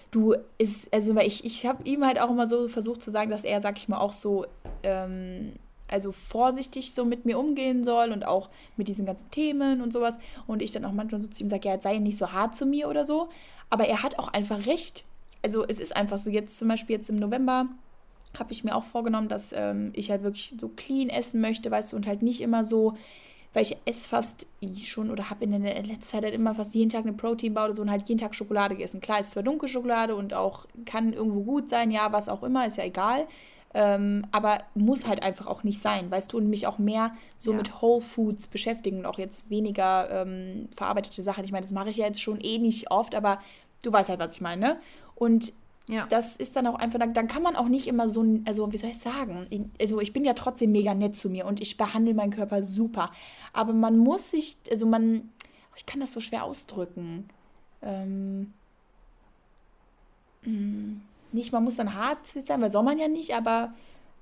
[0.09, 3.43] du ist, also ich, ich habe ihm halt auch immer so versucht zu sagen, dass
[3.43, 4.47] er, sag ich mal, auch so
[4.81, 5.53] ähm,
[5.89, 10.17] also vorsichtig so mit mir umgehen soll und auch mit diesen ganzen Themen und sowas.
[10.45, 12.65] Und ich dann auch manchmal so zu ihm sage, ja, sei nicht so hart zu
[12.65, 13.29] mir oder so.
[13.69, 15.05] Aber er hat auch einfach recht.
[15.43, 17.67] also es ist einfach so, jetzt zum Beispiel jetzt im November
[18.37, 21.93] habe ich mir auch vorgenommen, dass ähm, ich halt wirklich so clean essen möchte, weißt
[21.93, 22.95] du, und halt nicht immer so,
[23.53, 24.45] weil ich esse fast
[24.83, 27.73] schon oder habe in der letzten Zeit halt immer fast jeden Tag eine Proteinbar oder
[27.73, 29.01] so und halt jeden Tag Schokolade gegessen.
[29.01, 32.67] Klar, ist zwar dunkle Schokolade und auch kann irgendwo gut sein, ja, was auch immer,
[32.67, 33.27] ist ja egal.
[33.73, 37.51] Ähm, aber muss halt einfach auch nicht sein, weißt du, und mich auch mehr so
[37.51, 37.57] ja.
[37.57, 41.43] mit Whole Foods beschäftigen und auch jetzt weniger ähm, verarbeitete Sachen.
[41.43, 43.39] Ich meine, das mache ich ja jetzt schon eh nicht oft, aber
[43.83, 44.61] du weißt halt, was ich meine.
[44.61, 44.79] Ne?
[45.15, 45.53] Und
[45.89, 46.05] ja.
[46.07, 48.77] Das ist dann auch einfach, dann, dann kann man auch nicht immer so, also wie
[48.77, 51.77] soll ich sagen, ich, also ich bin ja trotzdem mega nett zu mir und ich
[51.77, 53.11] behandle meinen Körper super.
[53.53, 55.29] Aber man muss sich, also man,
[55.77, 57.29] ich kann das so schwer ausdrücken.
[57.81, 58.53] Ähm,
[60.41, 61.01] hm,
[61.33, 63.73] nicht, man muss dann hart sein, weil soll man ja nicht, aber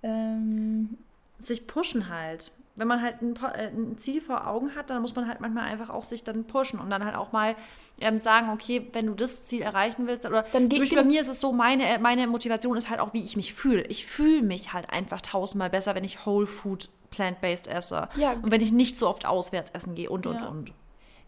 [0.03, 0.97] ähm,
[1.39, 5.15] sich pushen halt wenn man halt ein, äh, ein, Ziel vor Augen hat, dann muss
[5.15, 7.55] man halt manchmal einfach auch sich dann pushen und dann halt auch mal
[8.01, 11.29] ähm, sagen, okay, wenn du das Ziel erreichen willst, oder dann geht bei mir ist
[11.29, 13.83] es so, meine, äh, meine Motivation ist halt auch, wie ich mich fühle.
[13.83, 18.09] Ich fühle mich halt einfach tausendmal besser, wenn ich Whole Food plant-based esse.
[18.17, 18.33] Ja.
[18.33, 20.47] Und wenn ich nicht so oft auswärts essen gehe und, und, ja.
[20.47, 20.71] und.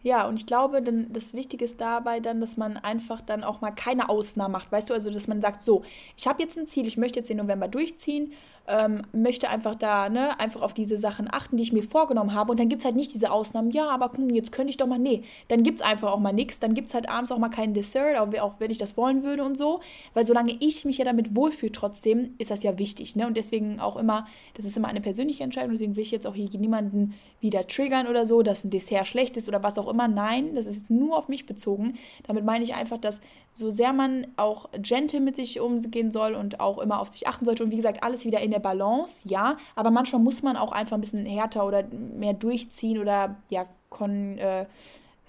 [0.02, 3.60] Ja, und ich glaube, dann das Wichtige ist dabei dann, dass man einfach dann auch
[3.60, 4.70] mal keine Ausnahmen macht.
[4.70, 5.82] Weißt du, also dass man sagt, so,
[6.16, 8.32] ich habe jetzt ein Ziel, ich möchte jetzt den November durchziehen
[8.68, 12.50] ähm, möchte einfach da, ne, einfach auf diese Sachen achten, die ich mir vorgenommen habe.
[12.50, 14.86] Und dann gibt es halt nicht diese Ausnahmen, ja, aber hm, jetzt könnte ich doch
[14.86, 16.58] mal, nee, dann gibt es einfach auch mal nichts.
[16.58, 19.42] Dann gibt es halt abends auch mal keinen Dessert, auch wenn ich das wollen würde
[19.42, 19.80] und so.
[20.14, 23.26] Weil solange ich mich ja damit wohlfühle trotzdem, ist das ja wichtig, ne?
[23.26, 26.34] Und deswegen auch immer, das ist immer eine persönliche Entscheidung, deswegen will ich jetzt auch
[26.34, 30.08] hier niemanden wieder triggern oder so, dass ein Dessert schlecht ist oder was auch immer.
[30.08, 31.98] Nein, das ist nur auf mich bezogen.
[32.26, 33.20] Damit meine ich einfach, dass
[33.58, 37.44] so sehr man auch gentle mit sich umgehen soll und auch immer auf sich achten
[37.44, 40.72] sollte und wie gesagt, alles wieder in der Balance, ja, aber manchmal muss man auch
[40.72, 44.66] einfach ein bisschen härter oder mehr durchziehen oder ja, kon, äh,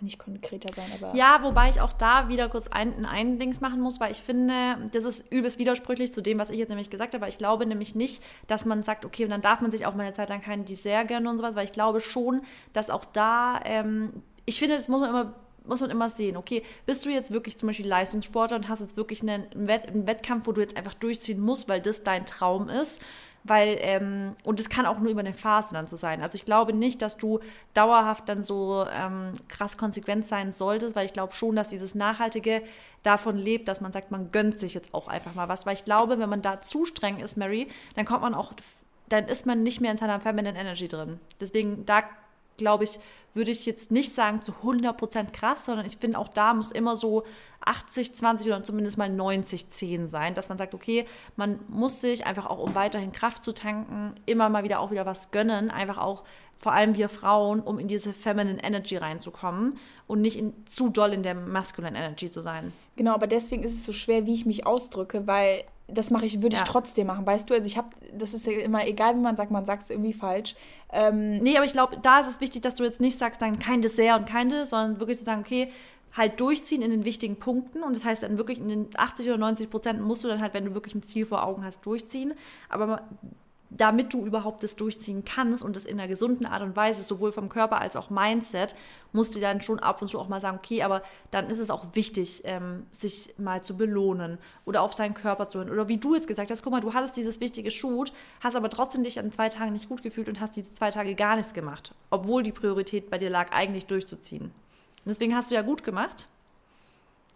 [0.01, 1.15] nicht konkreter sein, aber.
[1.15, 4.77] Ja, wobei ich auch da wieder kurz ein, ein Dings machen muss, weil ich finde,
[4.93, 7.23] das ist übelst widersprüchlich zu dem, was ich jetzt nämlich gesagt habe.
[7.23, 9.95] Aber ich glaube nämlich nicht, dass man sagt, okay, und dann darf man sich auch
[9.95, 12.41] mal eine Zeit lang kein Dessert gönnen und sowas, weil ich glaube schon,
[12.73, 15.33] dass auch da, ähm, ich finde, das muss man immer
[15.65, 18.97] muss man immer sehen, okay, bist du jetzt wirklich zum Beispiel Leistungssportler und hast jetzt
[18.97, 22.69] wirklich einen, Wett einen Wettkampf, wo du jetzt einfach durchziehen musst, weil das dein Traum
[22.69, 23.01] ist,
[23.43, 26.21] weil, ähm, und es kann auch nur über eine Phase dann so sein.
[26.21, 27.39] Also ich glaube nicht, dass du
[27.73, 32.61] dauerhaft dann so ähm, krass konsequent sein solltest, weil ich glaube schon, dass dieses Nachhaltige
[33.03, 35.85] davon lebt, dass man sagt, man gönnt sich jetzt auch einfach mal was, weil ich
[35.85, 38.53] glaube, wenn man da zu streng ist, Mary, dann kommt man auch,
[39.07, 41.19] dann ist man nicht mehr in seiner Feminine Energy drin.
[41.39, 42.03] Deswegen, da
[42.59, 42.99] glaube ich,
[43.33, 46.95] würde ich jetzt nicht sagen zu 100% krass, sondern ich finde auch da muss immer
[46.95, 47.23] so
[47.65, 51.05] 80, 20 oder zumindest mal 90, 10 sein, dass man sagt, okay,
[51.35, 55.05] man muss sich einfach auch, um weiterhin Kraft zu tanken, immer mal wieder auch wieder
[55.05, 56.23] was gönnen, einfach auch
[56.55, 61.13] vor allem wir Frauen, um in diese Feminine Energy reinzukommen und nicht in, zu doll
[61.13, 62.73] in der Masculine Energy zu sein.
[62.95, 65.63] Genau, aber deswegen ist es so schwer, wie ich mich ausdrücke, weil
[65.93, 67.53] das mache ich, würde ich trotzdem machen, weißt du?
[67.53, 70.13] Also ich habe, das ist ja immer egal, wie man sagt, man sagt es irgendwie
[70.13, 70.55] falsch.
[70.91, 73.59] Ähm, nee, aber ich glaube, da ist es wichtig, dass du jetzt nicht sagst, dann
[73.59, 75.71] kein Dessert und kein Dessert, sondern wirklich zu sagen, okay,
[76.15, 79.37] halt durchziehen in den wichtigen Punkten und das heißt dann wirklich in den 80 oder
[79.37, 82.33] 90 Prozent musst du dann halt, wenn du wirklich ein Ziel vor Augen hast, durchziehen.
[82.67, 83.03] Aber
[83.69, 87.31] damit du überhaupt das durchziehen kannst und das in einer gesunden Art und Weise, sowohl
[87.31, 88.75] vom Körper als auch Mindset,
[89.11, 91.69] musst du dann schon ab und zu auch mal sagen, okay, aber dann ist es
[91.69, 95.69] auch wichtig, ähm, sich mal zu belohnen oder auf seinen Körper zu hören.
[95.69, 98.11] Oder wie du jetzt gesagt hast, guck mal, du hattest dieses wichtige Shoot,
[98.41, 101.15] hast aber trotzdem dich an zwei Tagen nicht gut gefühlt und hast diese zwei Tage
[101.15, 104.51] gar nichts gemacht, obwohl die Priorität bei dir lag, eigentlich durchzuziehen.
[105.05, 106.27] Deswegen hast du ja gut gemacht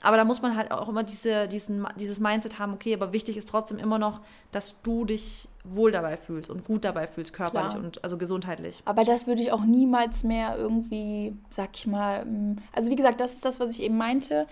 [0.04, 3.38] aber da muss man halt auch immer diese, diesen, dieses Mindset haben, okay, aber wichtig
[3.38, 4.20] ist trotzdem immer noch,
[4.52, 7.84] dass du dich wohl dabei fühlst und gut dabei fühlst, körperlich Klar.
[7.84, 8.82] und also gesundheitlich.
[8.86, 13.22] Aber das würde ich auch niemals mehr irgendwie, sag ich mal, mm, also wie gesagt,
[13.22, 14.46] das ist das, was ich eben meinte.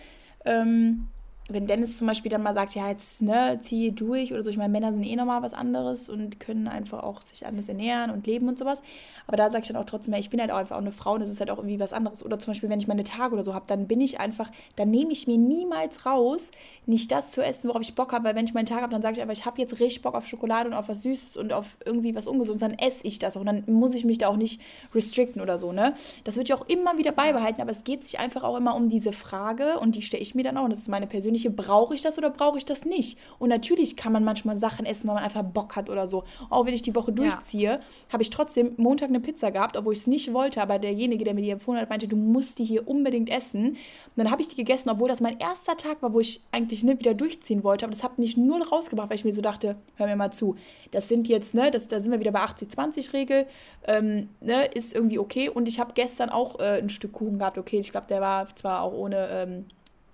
[0.46, 1.08] Ähm,
[1.54, 4.58] wenn Dennis zum Beispiel dann mal sagt, ja, jetzt ne, ziehe durch oder so, ich
[4.58, 8.28] meine, Männer sind eh nochmal was anderes und können einfach auch sich anders ernähren und
[8.28, 8.82] leben und sowas.
[9.28, 10.92] Aber da sage ich dann auch trotzdem, ja, ich bin halt auch einfach auch eine
[10.92, 12.26] Frau und das ist halt auch irgendwie was anderes.
[12.26, 14.90] Oder zum Beispiel, wenn ich meine Tage oder so habe, dann bin ich einfach, dann
[14.92, 16.52] nehme ich mir niemals raus,
[16.86, 19.02] nicht das zu essen, worauf ich Bock habe, weil wenn ich meinen Tag habe, dann
[19.02, 21.54] sage ich einfach, ich habe jetzt richtig Bock auf Schokolade und auf was Süßes und
[21.54, 24.28] auf irgendwie was Ungesundes, dann esse ich das auch und dann muss ich mich da
[24.28, 24.62] auch nicht
[24.94, 25.94] restricten oder so, ne?
[26.24, 28.90] Das würde ich auch immer wieder beibehalten, aber es geht sich einfach auch immer um
[28.90, 31.96] diese Frage und die stelle ich mir dann auch und das ist meine persönliche, brauche
[31.96, 33.18] ich das oder brauche ich das nicht?
[33.40, 36.24] Und natürlich kann man manchmal Sachen essen, weil man einfach Bock hat oder so.
[36.50, 37.80] Auch wenn ich die Woche durchziehe, ja.
[38.12, 41.34] habe ich trotzdem Montag eine Pizza gehabt, obwohl ich es nicht wollte, aber derjenige, der
[41.34, 43.72] mir die empfohlen hat, meinte, du musst die hier unbedingt essen.
[43.72, 43.78] Und
[44.16, 47.00] dann habe ich die gegessen, obwohl das mein erster Tag war, wo ich eigentlich nicht
[47.00, 50.08] wieder durchziehen wollte, aber das hat mich nur rausgebracht, weil ich mir so dachte, hör
[50.08, 50.56] mir mal zu,
[50.92, 53.46] das sind jetzt, ne, das, da sind wir wieder bei 80-20-Regel,
[53.88, 55.50] ähm, ne, ist irgendwie okay.
[55.50, 58.54] Und ich habe gestern auch äh, ein Stück Kuchen gehabt, okay, ich glaube, der war
[58.56, 59.66] zwar auch ohne ähm,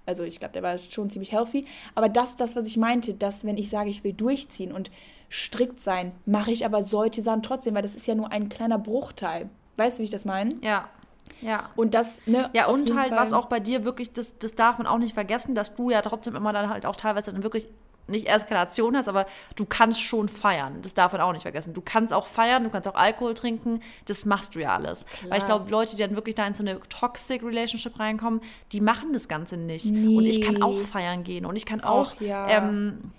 [0.07, 1.65] Also ich glaube, der war schon ziemlich healthy.
[1.93, 4.89] Aber das, das, was ich meinte, dass wenn ich sage, ich will durchziehen und
[5.29, 8.79] strikt sein, mache ich aber solche Sachen trotzdem, weil das ist ja nur ein kleiner
[8.79, 9.49] Bruchteil.
[9.75, 10.55] Weißt du, wie ich das meine?
[10.61, 10.89] Ja.
[11.41, 11.69] Ja.
[11.75, 12.49] Und das, ne?
[12.53, 15.53] Ja, und halt, was auch bei dir wirklich, das, das darf man auch nicht vergessen,
[15.53, 17.67] dass du ja trotzdem immer dann halt auch teilweise dann wirklich
[18.07, 20.81] nicht Eskalation hast, aber du kannst schon feiern.
[20.81, 21.73] Das darf man auch nicht vergessen.
[21.73, 25.05] Du kannst auch feiern, du kannst auch Alkohol trinken, das machst du ja alles.
[25.05, 25.31] Klar.
[25.31, 28.41] Weil ich glaube, Leute, die dann wirklich da in so eine Toxic Relationship reinkommen,
[28.71, 29.85] die machen das Ganze nicht.
[29.91, 30.15] Nee.
[30.15, 32.47] Und ich kann auch feiern gehen und ich kann auch, auch ja.
[32.49, 33.11] ähm,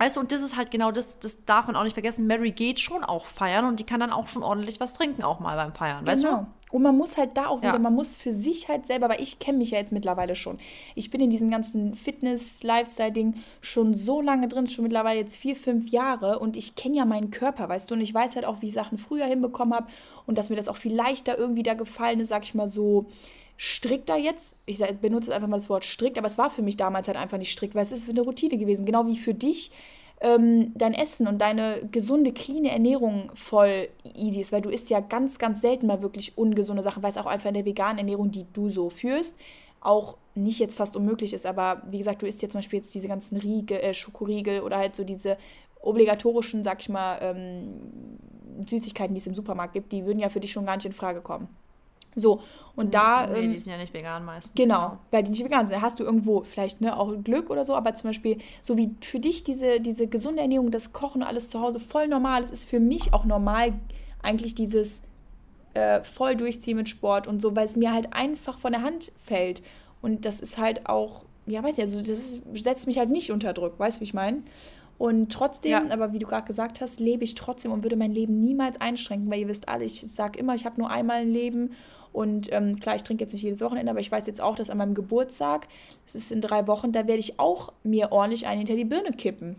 [0.00, 2.26] Weißt du, und das ist halt genau das, das darf man auch nicht vergessen.
[2.26, 5.40] Mary geht schon auch feiern und die kann dann auch schon ordentlich was trinken, auch
[5.40, 6.38] mal beim Feiern, weißt genau.
[6.38, 6.46] du?
[6.74, 9.40] Und man muss halt da auch wieder, man muss für sich halt selber, weil ich
[9.40, 10.58] kenne mich ja jetzt mittlerweile schon.
[10.94, 15.90] Ich bin in diesem ganzen Fitness-Lifestyle-Ding schon so lange drin, schon mittlerweile jetzt vier, fünf
[15.90, 18.68] Jahre und ich kenne ja meinen Körper, weißt du, und ich weiß halt auch, wie
[18.68, 19.88] ich Sachen früher hinbekommen habe
[20.26, 23.10] und dass mir das auch viel leichter irgendwie da gefallen ist, sag ich mal so
[23.62, 24.56] strikter jetzt.
[24.64, 27.18] Ich benutze jetzt einfach mal das Wort strikt, aber es war für mich damals halt
[27.18, 28.86] einfach nicht strikt, weil es ist eine Routine gewesen.
[28.86, 29.70] Genau wie für dich
[30.22, 35.00] ähm, dein Essen und deine gesunde, clean Ernährung voll easy ist, weil du isst ja
[35.00, 38.30] ganz, ganz selten mal wirklich ungesunde Sachen, weil es auch einfach in der veganen Ernährung,
[38.30, 39.36] die du so führst,
[39.82, 41.44] auch nicht jetzt fast unmöglich ist.
[41.44, 44.78] Aber wie gesagt, du isst jetzt zum Beispiel jetzt diese ganzen Riegel, äh, Schokoriegel oder
[44.78, 45.36] halt so diese
[45.82, 48.18] obligatorischen, sag ich mal, ähm,
[48.66, 50.94] Süßigkeiten, die es im Supermarkt gibt, die würden ja für dich schon gar nicht in
[50.94, 51.48] Frage kommen.
[52.16, 52.42] So,
[52.76, 53.26] und hm, da.
[53.26, 54.54] Nee, ähm, die sind ja nicht vegan meistens.
[54.54, 55.76] Genau, genau, weil die nicht vegan sind.
[55.76, 58.94] Da hast du irgendwo vielleicht ne, auch Glück oder so, aber zum Beispiel, so wie
[59.00, 62.64] für dich diese, diese gesunde Ernährung, das Kochen, alles zu Hause voll normal ist, ist
[62.64, 63.74] für mich auch normal
[64.22, 65.02] eigentlich dieses
[65.74, 69.12] äh, voll durchziehen mit Sport und so, weil es mir halt einfach von der Hand
[69.24, 69.62] fällt.
[70.02, 73.30] Und das ist halt auch, ja, weiß nicht, also das ist, setzt mich halt nicht
[73.30, 74.42] unter Druck, weißt du, wie ich meine?
[74.98, 75.90] Und trotzdem, ja.
[75.90, 79.30] aber wie du gerade gesagt hast, lebe ich trotzdem und würde mein Leben niemals einschränken,
[79.30, 81.70] weil ihr wisst alle, ich sage immer, ich habe nur einmal ein Leben
[82.12, 84.70] und ähm, klar, ich trinke jetzt nicht jedes Wochenende, aber ich weiß jetzt auch, dass
[84.70, 85.68] an meinem Geburtstag,
[86.06, 89.12] das ist in drei Wochen, da werde ich auch mir ordentlich einen hinter die Birne
[89.12, 89.56] kippen.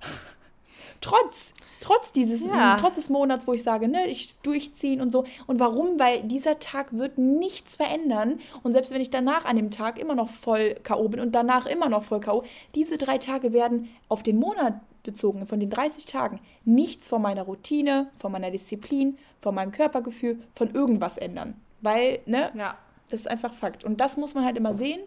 [1.00, 2.76] trotz, trotz dieses, ja.
[2.80, 5.24] trotz des Monats, wo ich sage, ne, ich durchziehen und so.
[5.46, 5.98] Und warum?
[5.98, 8.40] Weil dieser Tag wird nichts verändern.
[8.62, 11.08] Und selbst wenn ich danach an dem Tag immer noch voll K.O.
[11.08, 12.42] bin und danach immer noch voll K.O.,
[12.74, 17.42] diese drei Tage werden auf den Monat bezogen, von den 30 Tagen, nichts von meiner
[17.42, 21.54] Routine, von meiner Disziplin, von meinem Körpergefühl, von irgendwas ändern.
[21.82, 22.50] Weil, ne?
[22.54, 22.78] Ja.
[23.10, 23.84] Das ist einfach Fakt.
[23.84, 25.00] Und das muss man halt immer sehen.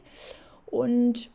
[0.67, 1.31] Und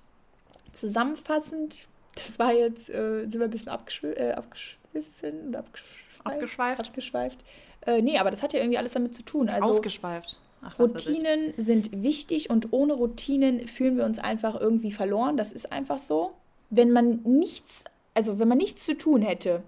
[0.72, 6.20] zusammenfassend, das war jetzt, äh, sind wir ein bisschen abgeschw äh, abgeschwiffen oder abgeschweift?
[6.24, 6.80] Abgeschweift.
[6.80, 7.38] abgeschweift.
[7.86, 9.49] Äh, nee, aber das hat ja irgendwie alles damit zu tun.
[9.49, 10.41] Also, Ausgeschweift.
[10.62, 15.36] Ach, Routinen sind wichtig und ohne Routinen fühlen wir uns einfach irgendwie verloren.
[15.36, 16.32] Das ist einfach so.
[16.68, 17.84] Wenn man nichts,
[18.14, 19.62] also wenn man nichts zu tun hätte,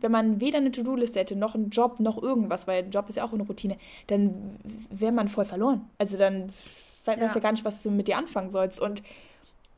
[0.00, 3.16] wenn man weder eine To-Do-Liste hätte, noch einen Job, noch irgendwas, weil ein Job ist
[3.16, 3.76] ja auch eine Routine,
[4.08, 4.56] dann
[4.90, 5.88] wäre man voll verloren.
[5.98, 6.52] Also dann
[7.04, 7.34] weißt ja.
[7.34, 8.80] ja gar nicht, was du mit dir anfangen sollst.
[8.80, 9.02] Und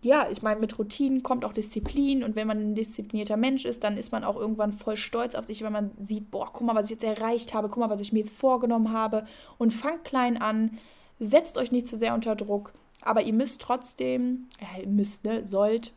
[0.00, 3.82] ja, ich meine, mit Routinen kommt auch Disziplin und wenn man ein disziplinierter Mensch ist,
[3.82, 6.74] dann ist man auch irgendwann voll stolz auf sich, wenn man sieht, boah, guck mal,
[6.74, 9.26] was ich jetzt erreicht habe, guck mal, was ich mir vorgenommen habe
[9.58, 10.78] und fangt klein an,
[11.18, 15.92] setzt euch nicht zu sehr unter Druck, aber ihr müsst trotzdem, äh, müsst, ne, sollt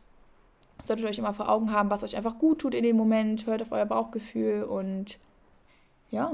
[0.86, 3.46] solltet ihr euch immer vor Augen haben, was euch einfach gut tut in dem Moment.
[3.46, 5.18] Hört auf euer Bauchgefühl und
[6.10, 6.32] ja.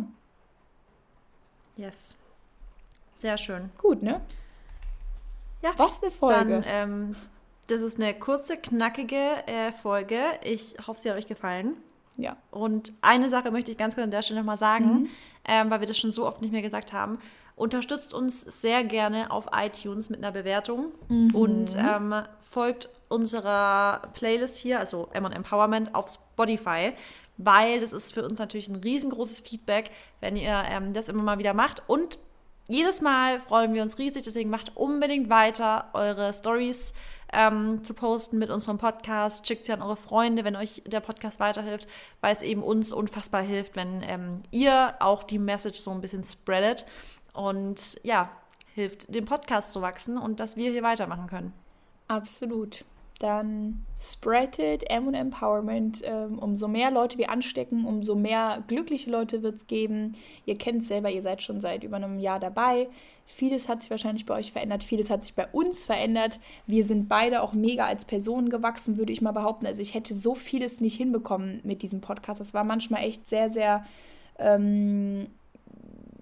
[1.76, 2.16] Yes.
[3.18, 3.70] Sehr schön.
[3.78, 4.20] Gut, ne?
[5.62, 5.72] Ja.
[5.76, 6.60] Was eine Folge.
[6.60, 7.16] Dann, ähm,
[7.66, 10.20] das ist eine kurze, knackige äh, Folge.
[10.42, 11.76] Ich hoffe, sie hat euch gefallen.
[12.16, 12.36] Ja.
[12.50, 15.08] Und eine Sache möchte ich ganz kurz an der Stelle nochmal sagen, mhm.
[15.44, 17.18] ähm, weil wir das schon so oft nicht mehr gesagt haben.
[17.58, 21.34] Unterstützt uns sehr gerne auf iTunes mit einer Bewertung mhm.
[21.34, 26.92] und ähm, folgt unserer Playlist hier, also M Empowerment, auf Spotify,
[27.36, 29.90] weil das ist für uns natürlich ein riesengroßes Feedback,
[30.20, 31.82] wenn ihr ähm, das immer mal wieder macht.
[31.86, 32.18] Und
[32.68, 36.92] jedes Mal freuen wir uns riesig, deswegen macht unbedingt weiter, eure Stories
[37.32, 39.46] ähm, zu posten mit unserem Podcast.
[39.46, 41.88] Schickt sie an eure Freunde, wenn euch der Podcast weiterhilft,
[42.20, 46.24] weil es eben uns unfassbar hilft, wenn ähm, ihr auch die Message so ein bisschen
[46.24, 46.86] spreadet.
[47.38, 48.30] Und ja,
[48.74, 51.52] hilft, dem Podcast zu wachsen und dass wir hier weitermachen können.
[52.08, 52.84] Absolut
[53.18, 56.02] dann spread it, M und Empowerment.
[56.04, 60.12] Ähm, umso mehr Leute wir anstecken, umso mehr glückliche Leute wird es geben.
[60.46, 62.88] Ihr kennt es selber, ihr seid schon seit über einem Jahr dabei.
[63.26, 66.40] Vieles hat sich wahrscheinlich bei euch verändert, vieles hat sich bei uns verändert.
[66.66, 69.66] Wir sind beide auch mega als Personen gewachsen, würde ich mal behaupten.
[69.66, 72.40] Also ich hätte so vieles nicht hinbekommen mit diesem Podcast.
[72.40, 73.84] Das war manchmal echt sehr, sehr
[74.38, 75.26] ähm,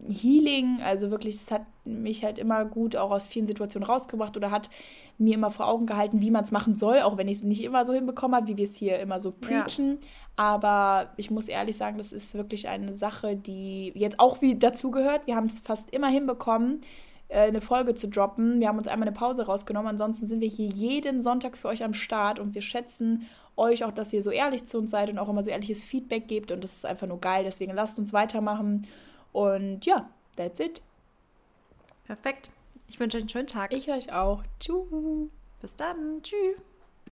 [0.09, 4.51] Healing, also wirklich, es hat mich halt immer gut auch aus vielen Situationen rausgebracht oder
[4.51, 4.71] hat
[5.19, 7.63] mir immer vor Augen gehalten, wie man es machen soll, auch wenn ich es nicht
[7.63, 9.99] immer so hinbekommen habe, wie wir es hier immer so preachen.
[10.01, 10.09] Ja.
[10.37, 15.27] Aber ich muss ehrlich sagen, das ist wirklich eine Sache, die jetzt auch wie dazugehört.
[15.27, 16.83] Wir haben es fast immer hinbekommen,
[17.29, 18.61] äh, eine Folge zu droppen.
[18.61, 19.89] Wir haben uns einmal eine Pause rausgenommen.
[19.89, 23.27] Ansonsten sind wir hier jeden Sonntag für euch am Start und wir schätzen
[23.57, 26.29] euch auch, dass ihr so ehrlich zu uns seid und auch immer so ehrliches Feedback
[26.29, 26.53] gebt.
[26.53, 27.45] Und das ist einfach nur geil.
[27.45, 28.87] Deswegen lasst uns weitermachen
[29.37, 30.81] und ja, that's it.
[32.07, 32.49] Perfekt.
[32.89, 33.75] Ich wünsche euch einen schönen Tag.
[33.75, 34.43] Ich euch auch.
[34.61, 34.87] Tschüss.
[35.61, 36.23] Bis dann.
[36.23, 36.57] Tschüss.